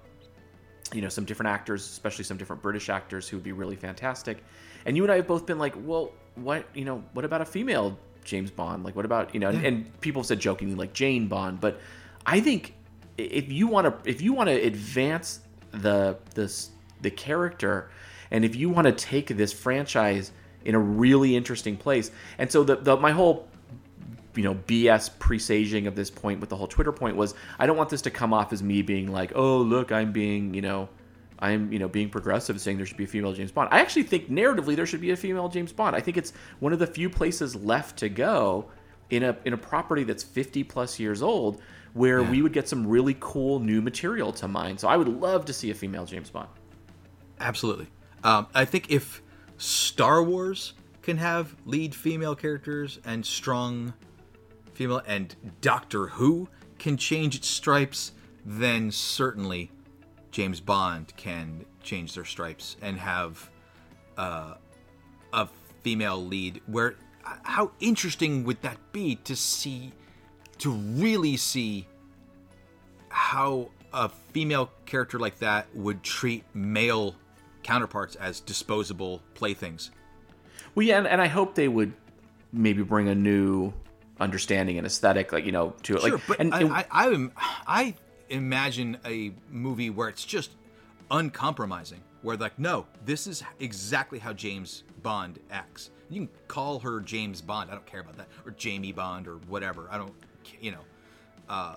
[0.93, 4.43] you know some different actors especially some different british actors who would be really fantastic.
[4.87, 7.45] And you and i have both been like well what you know what about a
[7.45, 8.85] female james bond?
[8.85, 11.61] Like what about you know and, and people have said jokingly like jane bond.
[11.61, 11.81] But
[12.27, 12.75] i think
[13.17, 15.41] if you want to if you want to advance
[15.73, 16.71] the this
[17.03, 17.91] the character
[18.31, 20.33] and if you want to take this franchise
[20.65, 23.48] in a really interesting place and so the, the my whole
[24.39, 27.77] you know BS presaging of this point with the whole Twitter point was I don't
[27.77, 30.89] want this to come off as me being like oh look I'm being you know
[31.41, 33.69] I'm you know being progressive saying there should be a female James Bond.
[33.73, 35.97] I actually think narratively there should be a female James Bond.
[35.97, 38.71] I think it's one of the few places left to go
[39.11, 41.61] in a in a property that's 50 plus years old
[41.95, 42.31] where Yeah.
[42.31, 44.79] we would get some really cool new material to mine.
[44.79, 46.49] So I would love to see a female James Bond.
[47.41, 47.89] Absolutely.
[48.25, 49.23] Um, I think if
[49.57, 53.95] Star Wars can have lead female characters and strong
[54.79, 56.49] female, and Doctor Who
[56.79, 58.13] can change its stripes,
[58.47, 59.73] then certainly
[60.31, 63.51] James Bond can change their stripes and have
[64.17, 64.55] uh,
[65.33, 65.49] a
[65.83, 66.61] female lead.
[66.67, 66.95] Where
[67.43, 69.93] how interesting would that be to see,
[70.59, 71.87] to really see
[73.09, 77.17] how a female character like that would treat male
[77.65, 79.91] counterparts as disposable playthings.
[80.75, 81.93] Well, yeah, and, and I hope they would
[82.53, 83.73] maybe bring a new
[84.21, 86.01] understanding and aesthetic, like you know, to it.
[86.03, 87.31] Sure, like, but and, I, and- I, I,
[87.67, 87.95] I
[88.29, 90.51] imagine a movie where it's just
[91.11, 95.91] uncompromising, where like, no, this is exactly how James Bond acts.
[96.11, 97.71] You can call her James Bond.
[97.71, 99.89] I don't care about that, or Jamie Bond, or whatever.
[99.91, 100.13] I don't,
[100.61, 100.85] you know,
[101.49, 101.77] uh,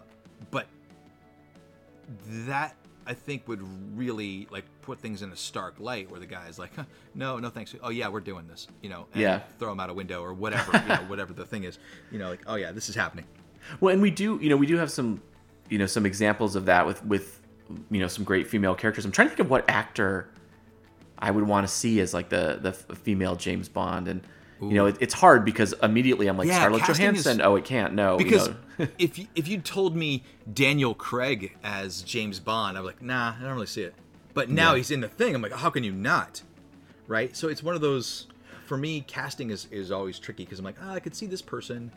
[0.52, 0.68] but
[2.26, 2.76] that
[3.12, 3.62] I think would
[3.98, 7.50] really like put things in a stark light, where the guy's like, huh, no, no,
[7.50, 7.76] thanks.
[7.84, 9.42] Oh yeah, we're doing this, you know, and Yeah.
[9.60, 11.78] throw him out a window or whatever, you know, whatever the thing is,
[12.10, 13.26] you know, like, oh yeah, this is happening.
[13.82, 15.22] Well, and we do, you know, we do have some,
[15.68, 17.42] you know, some examples of that with with,
[17.90, 19.04] you know, some great female characters.
[19.04, 20.30] I'm trying to think of what actor
[21.20, 24.22] I would want to see as like the the female James Bond, and
[24.62, 27.40] you know, it, it's hard because immediately I'm like Yeah, Scarlett Johansson.
[27.40, 27.94] is- oh, it can't.
[27.94, 28.88] No, you because know.
[29.00, 33.44] if you, if you told me Daniel Craig as James Bond, I'm like, nah, I
[33.44, 33.96] don't really see it.
[34.34, 34.78] But now Yeah.
[34.78, 35.34] he's in the thing.
[35.36, 36.42] I'm like, how can you not?
[37.08, 37.36] Right.
[37.36, 38.28] So it's one of those.
[38.68, 41.42] For me, casting is is always tricky because I'm like, oh, I could see this
[41.42, 41.92] person,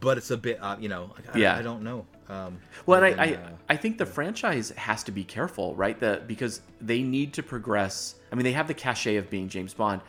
[0.00, 1.56] but it's a bit, uh, you know, I, Yeah.
[1.56, 2.06] I don't know.
[2.28, 5.24] Um, Well, and and I, then, I, uh, I think the franchise has to be
[5.24, 5.98] careful, right?
[5.98, 8.14] The because they need to progress.
[8.30, 10.00] I mean, they have the cachet of being James Bond,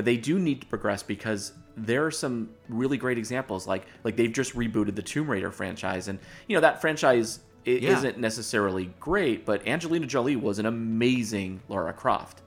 [0.00, 3.66] but they do need to progress because there are some really great examples.
[3.66, 7.70] Like like they've just rebooted the Tomb Raider franchise, and you know that franchise i
[7.72, 7.98] Yeah.
[7.98, 12.40] isn't necessarily great, but Angelina Jolie was an amazing Lara Croft.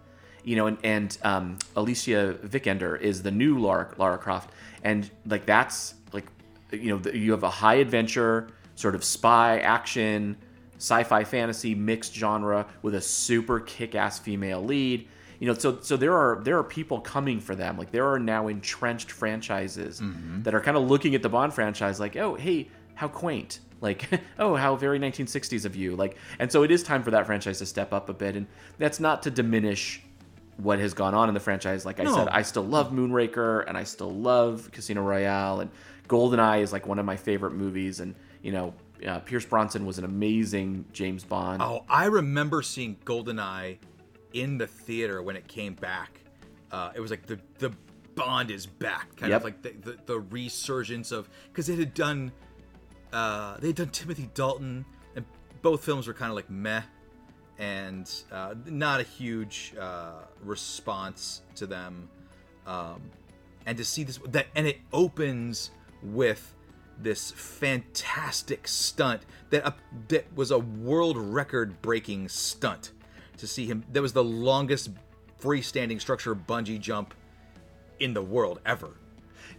[0.44, 4.50] You know, and, and um, Alicia Vikander is the new Lara, Lara Croft,
[4.82, 6.26] and like that's like
[6.72, 10.38] you know the, you have a high adventure sort of spy action
[10.80, 15.08] sci-fi fantasy mixed genre with a super kick-ass female lead
[15.44, 17.78] you know so so there are there are people coming for them.
[17.78, 20.46] Like there are now entrenched franchises Mhm.
[20.46, 23.60] that are kind of looking at the bond franchise like oh hey how quaint.
[23.82, 24.08] Like
[24.40, 25.98] oh how very 1960s of you.
[25.98, 28.48] Like and so it is time for that franchise to step up a bit and
[28.78, 30.02] that's not to diminish
[30.56, 31.86] what has gone on in the franchise.
[31.86, 32.16] Like i No.
[32.16, 35.70] said i still love moonraker and i still love casino royale and
[36.08, 38.74] goldeneye is like one of my favorite movies and you know
[39.06, 41.62] uh, pierce brosnan was an amazing james bond.
[41.62, 43.78] Oh, I remember seeing GoldenEye
[44.34, 46.20] in the theater when it came back.
[46.72, 47.72] Uh, it was like the the
[48.16, 49.42] Bond is back, kind Yep.
[49.42, 52.32] of like the, the, the resurgence of because it had done
[53.12, 55.26] uh, they had done Timothy Dalton, and
[55.62, 56.82] both films were kind of like meh,
[57.58, 62.10] and uh, not a huge uh, response to them.
[62.68, 63.02] Um,
[63.66, 65.72] and to see this that and it opens
[66.02, 66.54] with
[67.00, 69.72] this fantastic stunt that uh,
[70.10, 72.92] that was a world record breaking stunt
[73.38, 74.90] to see him that was the longest
[75.42, 77.14] freestanding structure bungee jump
[78.00, 78.90] in the world ever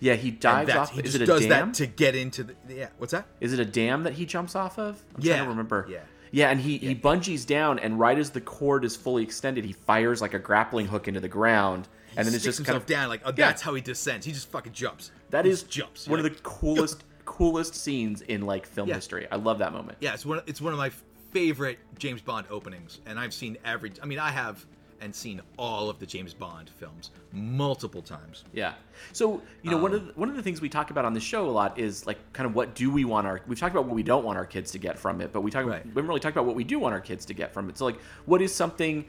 [0.01, 2.55] yeah he dives off he is it a does dam that to get into the
[2.69, 5.45] yeah what's that is it a dam that he jumps off of i'm Yeah, trying
[5.45, 5.99] to remember yeah.
[6.33, 9.73] Yeah, and he, he bungees down, and right as the cord is fully extended, he
[9.73, 13.09] fires like a grappling hook into the ground, and then it's just kind of down
[13.09, 13.47] like oh, Yeah.
[13.47, 14.27] that's how he descends.
[14.27, 15.13] He just fucking jumps.
[15.31, 16.09] That He is jumps.
[16.09, 16.27] one yeah.
[16.27, 18.97] of the coolest coolest scenes in like film Yeah.
[18.97, 19.29] history.
[19.31, 19.99] I love that moment.
[20.01, 20.41] Yeah, it's one.
[20.47, 20.91] It's one of my
[21.39, 23.93] favorite James Bond openings, and I've seen every.
[24.03, 24.65] I mean, I have
[25.01, 28.45] and seen all of the James Bond films multiple times.
[28.55, 28.75] Yeah.
[29.13, 31.13] So you know, one Um, of the, one of the things we talk about on
[31.13, 33.75] the show a lot is like kind of what do we want our we've talked
[33.75, 35.85] about what we don't want our kids to get from it, but we talk about
[35.85, 37.77] we haven't really talked about what we do want our kids to get from it.
[37.77, 39.05] So like, what is something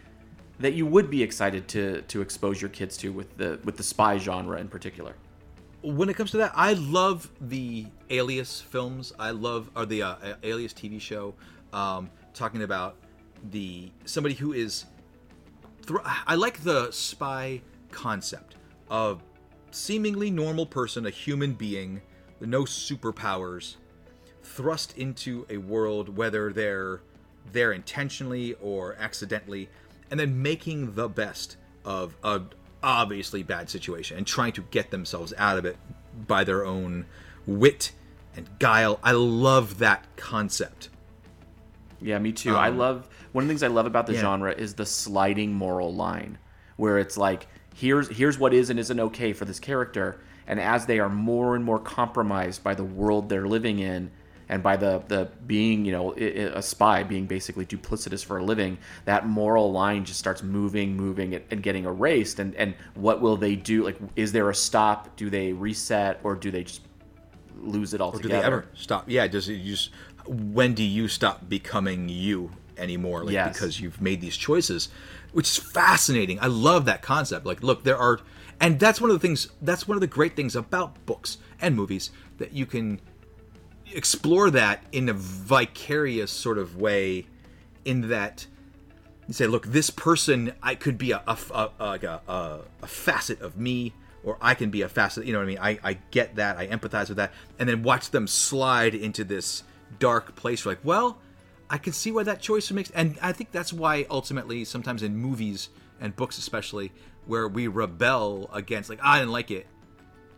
[0.60, 3.84] that you would be excited to to expose your kids to with the with the
[3.84, 5.14] spy genre in particular?
[5.84, 9.14] When it comes to that, I love the Alias films.
[9.20, 11.36] I love or the uh, Alias TV show,
[11.76, 12.96] um, talking about
[13.52, 14.86] the somebody who is.
[15.84, 17.62] Thr- I like the spy
[17.92, 18.56] concept
[18.90, 19.22] of
[19.70, 22.02] seemingly normal person, a human being,
[22.40, 23.76] no superpowers,
[24.42, 27.02] thrust into a world, whether they're
[27.52, 29.70] there intentionally or accidentally,
[30.10, 32.42] and then making the best of a
[32.82, 35.78] obviously bad situation and trying to get themselves out of it
[36.28, 37.06] by their own
[37.46, 37.92] wit
[38.36, 39.00] and guile.
[39.04, 40.90] I love that concept.
[42.02, 42.56] Yeah, me too.
[42.56, 44.22] I Um, love one of the things I love about the yeah.
[44.22, 46.38] genre is the sliding moral line,
[46.78, 50.86] where it's like here's here's what is and isn't okay for this character, and as
[50.86, 54.12] they are more and more compromised by the world they're living in,
[54.50, 58.38] and by the the being you know i- i- a spy being basically duplicitous for
[58.38, 62.40] a living, that moral line just starts moving, moving, and, getting erased.
[62.40, 63.84] And and what will they do?
[63.84, 65.16] Like, is there a stop?
[65.16, 66.82] Do they reset, or do they just
[67.62, 69.06] lose it Or do they ever stop?
[69.08, 69.90] Yeah, does it just
[70.28, 73.24] when do you stop becoming you anymore?
[73.24, 73.54] Like Yes.
[73.54, 74.90] because you've made these choices,
[75.34, 76.40] which is fascinating.
[76.42, 77.46] I love that concept.
[77.46, 78.20] Like, look, there are,
[78.60, 79.50] and that's one of the things.
[79.62, 83.00] That's one of the great things about books and movies that you can
[83.94, 87.28] explore that in a vicarious sort of way.
[87.84, 88.48] In that,
[89.28, 93.42] you say, look, this person, I could be a a, a, a, a, a facet
[93.42, 95.26] of me, or I can be a facet.
[95.26, 95.60] You know what I mean?
[95.62, 96.58] I, I get that.
[96.58, 99.62] I empathize with that, and then watch them slide into this
[100.00, 100.66] dark place.
[100.66, 101.20] You're like, well,
[101.70, 105.16] I can see why that choice makes, and I think that's why ultimately, sometimes in
[105.16, 105.70] movies
[106.00, 106.92] and books, especially,
[107.26, 109.66] where we rebel against, like, ah, I didn't like it.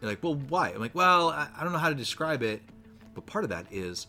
[0.02, 0.70] You're like, well, why?
[0.70, 2.62] I'm like, well, I, I don't know how to describe it,
[3.14, 4.08] but part of that is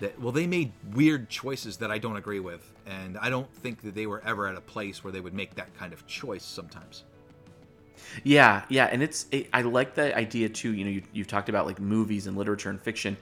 [0.00, 3.80] that well they made weird choices that i don't agree with and i don't think
[3.80, 6.44] that they were ever at a place where they would make that kind of choice
[6.44, 7.04] sometimes
[8.22, 10.72] Yeah, yeah, and it's it, I like the idea too.
[10.72, 13.16] You know, you, you've talked about like movies and literature and fiction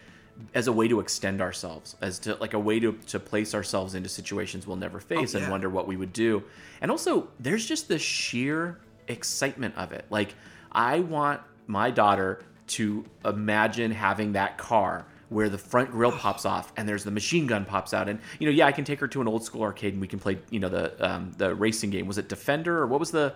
[0.55, 3.95] as a way to extend ourselves, as to like a way to to place ourselves
[3.95, 5.51] into situations we'll never face and yeah.
[5.51, 6.43] wonder what we would do.
[6.80, 8.78] And also, there's just the sheer
[9.09, 10.07] excitement of it.
[10.11, 10.34] Like,
[10.70, 16.72] I want my daughter to imagine having that car where the front grill pops off
[16.76, 19.09] and there's the machine gun pops out and you know yeah I can take her
[19.09, 21.90] to an old school arcade and we can play you know the um, the racing
[21.90, 23.34] game was it Defender or what was the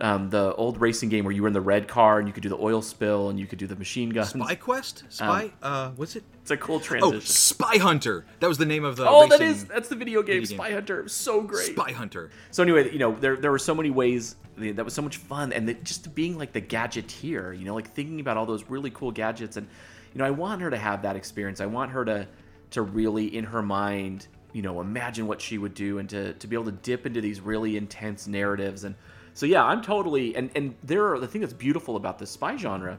[0.00, 2.42] um, the old racing game where you were in the red car and you could
[2.42, 4.30] do the oil spill and you could do the machine guns.
[4.30, 7.16] spy quest spy Um, uh what's it It's a cool transition.
[7.16, 10.22] oh spy hunter that was the name of the oh, that is that's the video
[10.22, 10.58] game video game.
[10.58, 11.08] Spy Hunter.
[11.08, 11.66] So great.
[11.66, 15.02] spy hunter So anyway, you know, there there were so many ways that was so
[15.02, 18.46] much fun, and that just being like the gadgeteer, you know, like thinking about all
[18.46, 19.66] those really cool gadgets, and
[20.12, 21.60] you know, I want her to have that experience.
[21.60, 22.26] I want her to
[22.72, 26.46] to really in her mind, you know, imagine what she would do, and to to
[26.46, 28.94] be able to dip into these really intense narratives, and
[29.34, 32.56] so yeah, I'm totally and and there are the thing that's beautiful about the spy
[32.56, 32.98] genre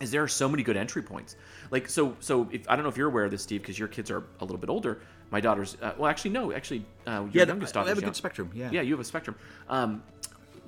[0.00, 1.36] is there are so many good entry points.
[1.70, 3.88] Like so, so if I don't know if you're aware of this, Steve, because your
[3.88, 5.00] kids are a little bit older.
[5.30, 7.88] My daughter's uh, well, actually no, actually uh, your Yeah, youngest I daughter.
[7.90, 8.70] have a good spectrum, yeah.
[8.72, 9.36] yeah, you have a spectrum.
[9.68, 10.02] Um,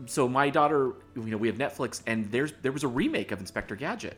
[0.06, 3.40] so my daughter, you know, we have Netflix, and there's there was a remake of
[3.40, 4.16] Inspector Gadget.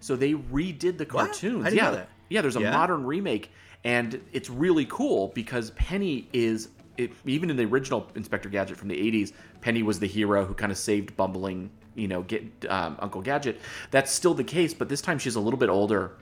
[0.00, 1.66] So they redid the cartoons.
[1.66, 2.40] I yeah, yeah.
[2.42, 2.72] There's a Yeah?
[2.72, 3.50] modern remake,
[3.84, 6.68] and it's really cool because Penny is.
[6.96, 10.54] It, even in the original Inspector Gadget from the 80s, Penny was the hero who
[10.54, 13.60] kind of saved bumbling, you know, get um, Uncle Gadget.
[13.90, 16.12] That's still the case, but this time she's a little bit older,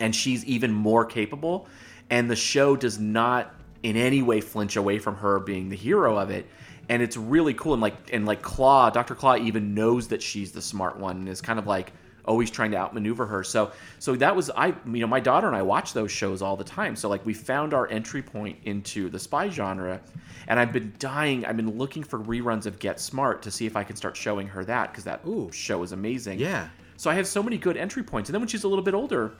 [0.00, 1.68] and she's even more capable.
[2.10, 6.18] And the show does not in any way flinch away from her being the hero
[6.18, 6.46] of it.
[6.88, 7.74] And it's really cool.
[7.74, 9.14] And like and like Claw, Dr.
[9.14, 11.92] Claw even knows that she's the smart one and is kind of like
[12.24, 13.44] always trying to outmaneuver her.
[13.44, 16.56] So so that was I you know, my daughter and I watch those shows all
[16.56, 16.96] the time.
[16.96, 20.00] So like we found our entry point into the spy genre.
[20.46, 23.76] And I've been dying, I've been looking for reruns of Get Smart to see if
[23.76, 25.50] I can start showing her that because that Ooh.
[25.52, 26.38] show is amazing.
[26.38, 26.68] Yeah.
[26.96, 28.28] So I have so many good entry points.
[28.28, 29.32] And then when she's a little bit older,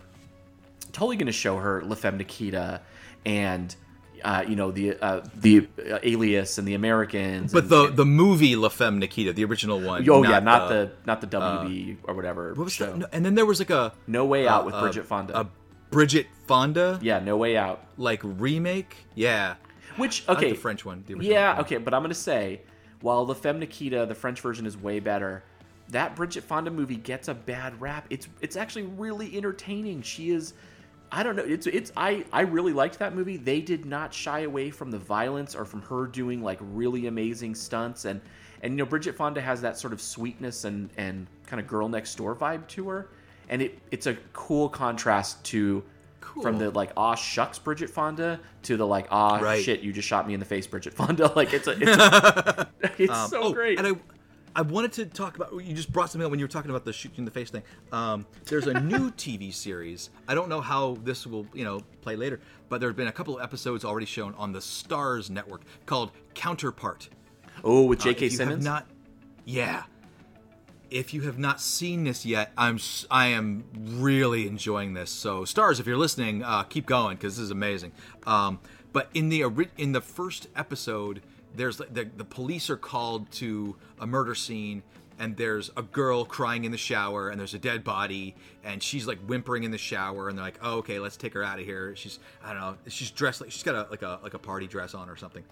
[0.92, 2.80] totally going to show her La Femme Nikita
[3.26, 3.74] and
[4.22, 7.52] uh, you know the uh, the uh, Alias and the Americans.
[7.52, 10.92] but and, the the movie La Femme Nikita the original one oh yeah, not the,
[11.06, 12.54] not the uh, WB or whatever.
[12.54, 12.92] what was show.
[12.92, 13.08] that?
[13.12, 15.38] And then there was like a No Way Out with Bridget Fonda.
[15.40, 15.48] a
[15.90, 16.98] Bridget Fonda.
[17.02, 17.84] Yeah, No Way Out.
[17.96, 18.96] Like remake.
[19.14, 19.56] Yeah.
[19.96, 21.04] Which I like okay, the French one.
[21.06, 22.62] The yeah, okay, but I'm gonna say,
[23.00, 25.44] while the Femme Nikita, the French version, is way better,
[25.90, 28.06] that Bridget Fonda movie gets a bad rap.
[28.10, 30.02] It's it's actually really entertaining.
[30.02, 30.54] She is,
[31.16, 33.36] I don't know, it's it's I I really liked that movie.
[33.36, 37.54] They did not shy away from the violence or from her doing like really amazing
[37.54, 38.20] stunts and
[38.62, 41.88] and you know Bridget Fonda has that sort of sweetness and and kind of girl
[41.88, 43.10] next door vibe to her,
[43.48, 45.84] and it it's a cool contrast to.
[46.42, 49.62] From the like ah shucks Bridget Fonda to the like ah Right.
[49.62, 52.68] shit you just shot me in the face Bridget Fonda like it's a it's, a,
[52.98, 53.92] it's Um, so oh, great And I,
[54.56, 55.52] I wanted to talk about.
[55.52, 57.30] You just brought something up when you were talking about the shoot you in the
[57.30, 57.62] face thing.
[57.90, 60.10] Um, there's a new TV series.
[60.28, 63.12] I don't know how this will, you know, play later, but there have been a
[63.12, 67.08] couple of episodes already shown on the Starz Network called Counterpart.
[67.64, 68.26] oh with Uh, J.K.
[68.26, 68.86] have Simmons not,
[69.44, 69.84] yeah.
[70.90, 72.78] If you have not seen this yet, I'm
[73.10, 75.10] I am really enjoying this.
[75.10, 77.90] So Starz, if you're listening, uh, keep going because this is amazing.
[78.26, 78.60] Um,
[78.92, 79.42] but in the
[79.76, 81.22] in the first episode,
[81.54, 84.82] there's the the police are called to a murder scene.
[85.16, 88.34] And there's a girl crying in the shower, and there's a dead body,
[88.64, 91.44] and she's like whimpering in the shower, and they're like, "Oh, okay, let's take her
[91.44, 94.18] out of here." She's, I don't know, she's dressed like she's got a like a
[94.24, 95.44] like a party dress on or something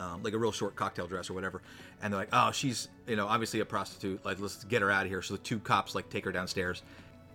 [0.00, 1.62] um, like a real short cocktail dress or whatever.
[2.02, 4.24] And they're like, oh, she's, you know, obviously a prostitute.
[4.24, 5.22] Like, let's get her out of here.
[5.22, 6.82] So the two cops, like, take her downstairs.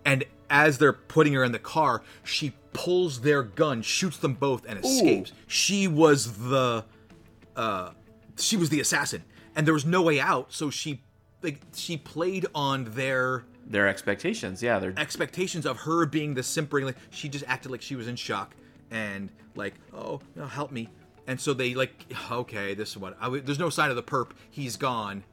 [0.04, 4.64] And as they're putting her in the car, she pulls their gun, shoots them both,
[4.66, 5.32] and escapes.
[5.46, 6.84] She was the,
[7.56, 7.90] uh,
[8.38, 9.24] she was the assassin.
[9.56, 10.52] And there was no way out.
[10.52, 11.02] So she,
[11.42, 16.84] like, she played on their their expectations yeah they're expectations of her being the simpering
[16.84, 18.54] like she just acted like she was in shock
[18.90, 20.88] and like oh no, help me
[21.26, 24.02] and so they like okay this is what I, w- there's no sign of the
[24.02, 25.24] perp he's gone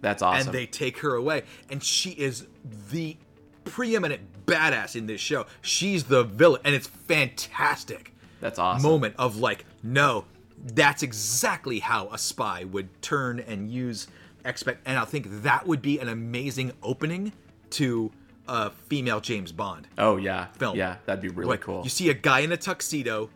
[0.00, 2.46] that's awesome and they take her away and she is
[2.90, 3.16] the
[3.64, 9.36] preeminent badass in this show she's the villain and it's fantastic that's awesome moment of
[9.36, 10.24] like no
[10.62, 14.06] that's exactly how a spy would turn and use
[14.44, 17.32] expect and i think that would be an amazing opening
[17.70, 18.10] to
[18.48, 20.46] a female james bond oh yeah.
[20.58, 20.76] film.
[20.76, 21.82] Yeah that'd be really Like, cool.
[21.82, 23.30] you see a guy in a tuxedo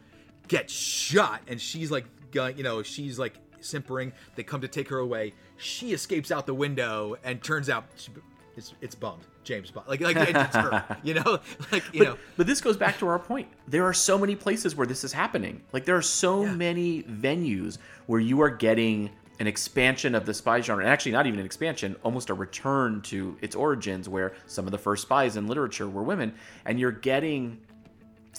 [0.49, 2.05] get shot and she's like
[2.35, 4.13] you know she's like simpering.
[4.35, 5.33] They come to take her away.
[5.57, 8.11] She escapes out the window and turns out she,
[8.57, 9.87] it's it's bond james bond.
[9.89, 11.39] Like like it's her you know?
[11.73, 12.19] Like you but, know.
[12.37, 13.49] but this goes back to our point.
[13.69, 15.63] There are so many places where this is happening.
[15.73, 20.61] Like there are so many venues where you are getting an expansion of the spy
[20.61, 24.65] genre and actually not even an expansion almost a return to its origins where some
[24.65, 26.33] of the first spies in literature were women
[26.65, 27.61] and you're getting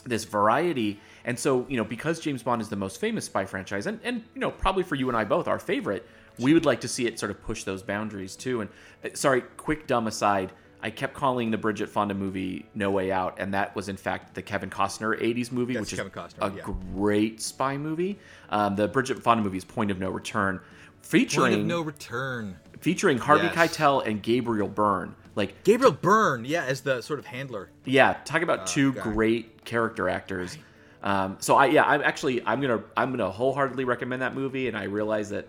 [0.06, 1.00] this variety.
[1.26, 4.24] And so you know because james bond is the most famous spy franchise and, and
[4.34, 6.08] you know probably for you and i both our favorite
[6.40, 8.62] we would like to see it sort of push those boundaries too.
[8.62, 8.70] And
[9.04, 10.52] uh, sorry quick dumb aside
[10.86, 14.34] i kept calling the bridget fonda movie no way out and that was in fact
[14.36, 16.64] the kevin costner 80s movie That's which is Costner, a yeah.
[16.94, 18.18] great spy movie
[18.50, 20.60] um, the bridget fonda movie is point of no return
[21.02, 23.56] featuring point of no return featuring harvey Yes.
[23.76, 28.42] keitel and gabriel byrne like gabriel byrne yeah as the sort of handler yeah, talk
[28.42, 29.04] about Oh, two God.
[29.04, 30.58] great character actors.
[31.04, 34.76] Um, so I yeah, I'm actually I'm gonna I'm gonna wholeheartedly recommend that movie, and
[34.76, 35.48] I realize that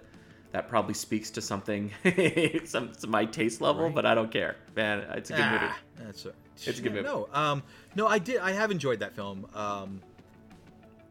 [0.53, 1.91] that probably speaks to something
[2.65, 3.95] some to my taste level, Right.
[3.95, 5.01] but I don't care, man.
[5.15, 5.65] It's a good movie.
[5.65, 6.33] Ah, That's a,
[6.65, 7.05] It's a good movie.
[7.05, 7.63] No, um,
[7.95, 8.39] no, I did.
[8.39, 9.47] I have enjoyed that film.
[9.55, 10.01] Um,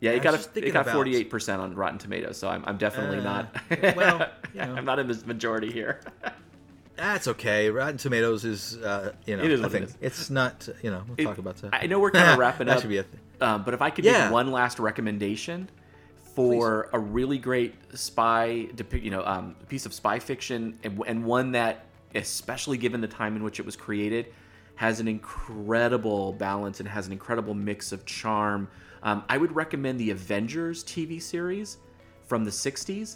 [0.02, 3.20] Yeah, it got a, it got 48 percent on Rotten Tomatoes, so I'm, I'm definitely
[3.20, 3.56] Uh, not.
[3.96, 4.76] well, you know.
[4.76, 6.02] I'm not in the majority here.
[6.96, 7.70] that's okay.
[7.70, 10.68] Rotten Tomatoes is, uh, you know, It is I what it think it's not.
[10.82, 11.74] You know, we'll It- talk about that.
[11.74, 12.82] I know we're kind of wrapping that up.
[12.82, 13.20] should be a thing.
[13.42, 14.26] Um, but if I could Yeah.
[14.26, 15.70] make one last recommendation
[16.36, 21.54] for a really great spy, you know, um, piece of spy fiction, and, and one
[21.54, 24.28] that, especially given the time in which it was created,
[24.76, 28.68] has an incredible balance and has an incredible mix of charm.
[29.02, 31.78] Um, I would recommend the Avengers TV series
[32.26, 33.16] from the '60s.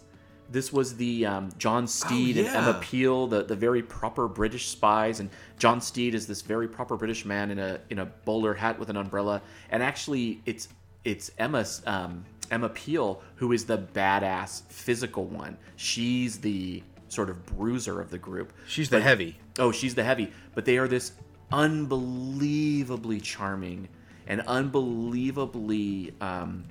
[0.49, 2.57] This was the um, John Steed and yeah.
[2.57, 6.95] Emma Peel, the, the very proper British spies, and John Steed is this very proper
[6.95, 9.41] British man in a in a bowler hat with an umbrella.
[9.72, 10.69] And actually, it's
[11.03, 15.57] it's Emma's um, Emma Peel who is the badass physical one.
[15.76, 18.53] She's the sort of bruiser of the group.
[18.67, 19.38] She's the heavy.
[19.57, 20.31] Oh, she's the heavy.
[20.55, 21.13] But they are this
[21.51, 23.88] unbelievably charming
[24.27, 26.63] and unbelievably um,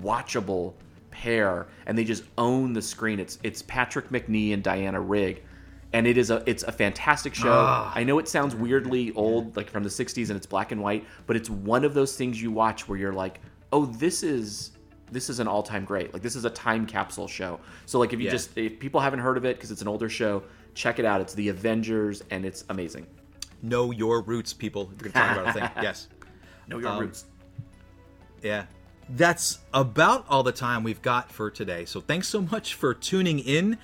[0.00, 0.74] watchable
[1.10, 3.20] pair, and they just own the screen.
[3.20, 5.42] It's it's Patrick Macnee and Diana Rigg,
[5.92, 7.52] and it is a it's a fantastic show.
[7.52, 7.92] Ah.
[7.94, 11.04] I know it sounds weirdly old, like from the '60s, and it's black and white,
[11.26, 13.40] but it's one of those things you watch where you're like,
[13.72, 14.70] oh, this is
[15.12, 16.12] this is an all-time great.
[16.12, 17.60] Like this is a time capsule show.
[17.86, 18.32] So like if you Yeah.
[18.32, 20.42] just if people haven't heard of it because it's an older show,
[20.74, 21.20] check it out.
[21.20, 23.06] It's The Avengers, and it's amazing.
[23.62, 24.86] Know your roots, people.
[24.86, 25.70] We're gonna talk about a thing.
[25.82, 26.08] Yes.
[26.68, 27.24] Know your Um, roots.
[28.42, 28.66] Yeah.
[29.08, 31.84] That's about all the time we've got for today.
[31.84, 33.76] So thanks so much for tuning in.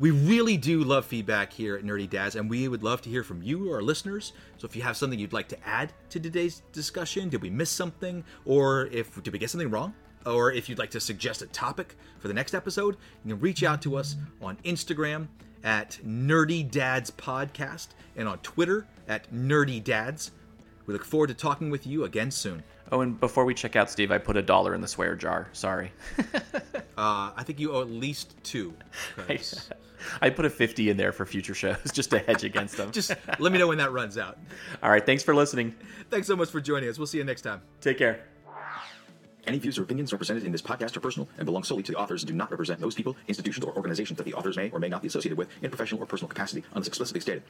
[0.00, 3.22] We really do love feedback here at Nerdy Dads, and we would love to hear
[3.22, 4.32] from you, our listeners.
[4.56, 7.70] So if you have something you'd like to add to today's discussion, did we miss
[7.70, 9.94] something, or if did we get something wrong,
[10.26, 13.62] or if you'd like to suggest a topic for the next episode, you can reach
[13.62, 15.28] out to us on Instagram
[15.64, 20.32] at Nerdy Dads Podcast and on Twitter at Nerdy Dads.
[20.86, 22.62] We look forward to talking with you again soon.
[22.90, 25.48] Oh, and before we check out, Steve, I put a dollar in the swear jar.
[25.52, 25.92] Sorry.
[26.18, 28.74] uh, I think you owe at least two.
[29.28, 29.38] I,
[30.20, 32.90] I put a 50 in there for future shows just to hedge against them.
[32.92, 34.38] just let me know when that runs out.
[34.82, 35.04] All right.
[35.04, 35.74] Thanks for listening.
[36.10, 36.98] Thanks so much for joining us.
[36.98, 37.62] We'll see you next time.
[37.80, 38.26] Take care.
[39.44, 41.98] Any views or opinions represented in this podcast are personal and belong solely to the
[41.98, 44.78] authors and do not represent those people, institutions, or organizations that the authors may or
[44.78, 47.42] may not be associated with in professional or personal capacity unless explicitly stated.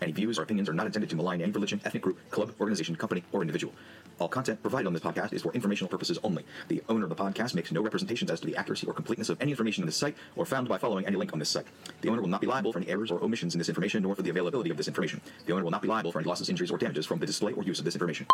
[0.00, 2.94] Any views or opinions are not intended to malign any religion, ethnic group, club, organization,
[2.94, 3.74] company, or individual.
[4.20, 6.44] All content provided on this podcast is for informational purposes only.
[6.68, 9.40] The owner of the podcast makes no representations as to the accuracy or completeness of
[9.40, 11.66] any information on this site or found by following any link on this site.
[12.02, 14.14] The owner will not be liable for any errors or omissions in this information nor
[14.14, 15.20] for the availability of this information.
[15.46, 17.52] The owner will not be liable for any losses, injuries, or damages from the display
[17.52, 18.26] or use of this information.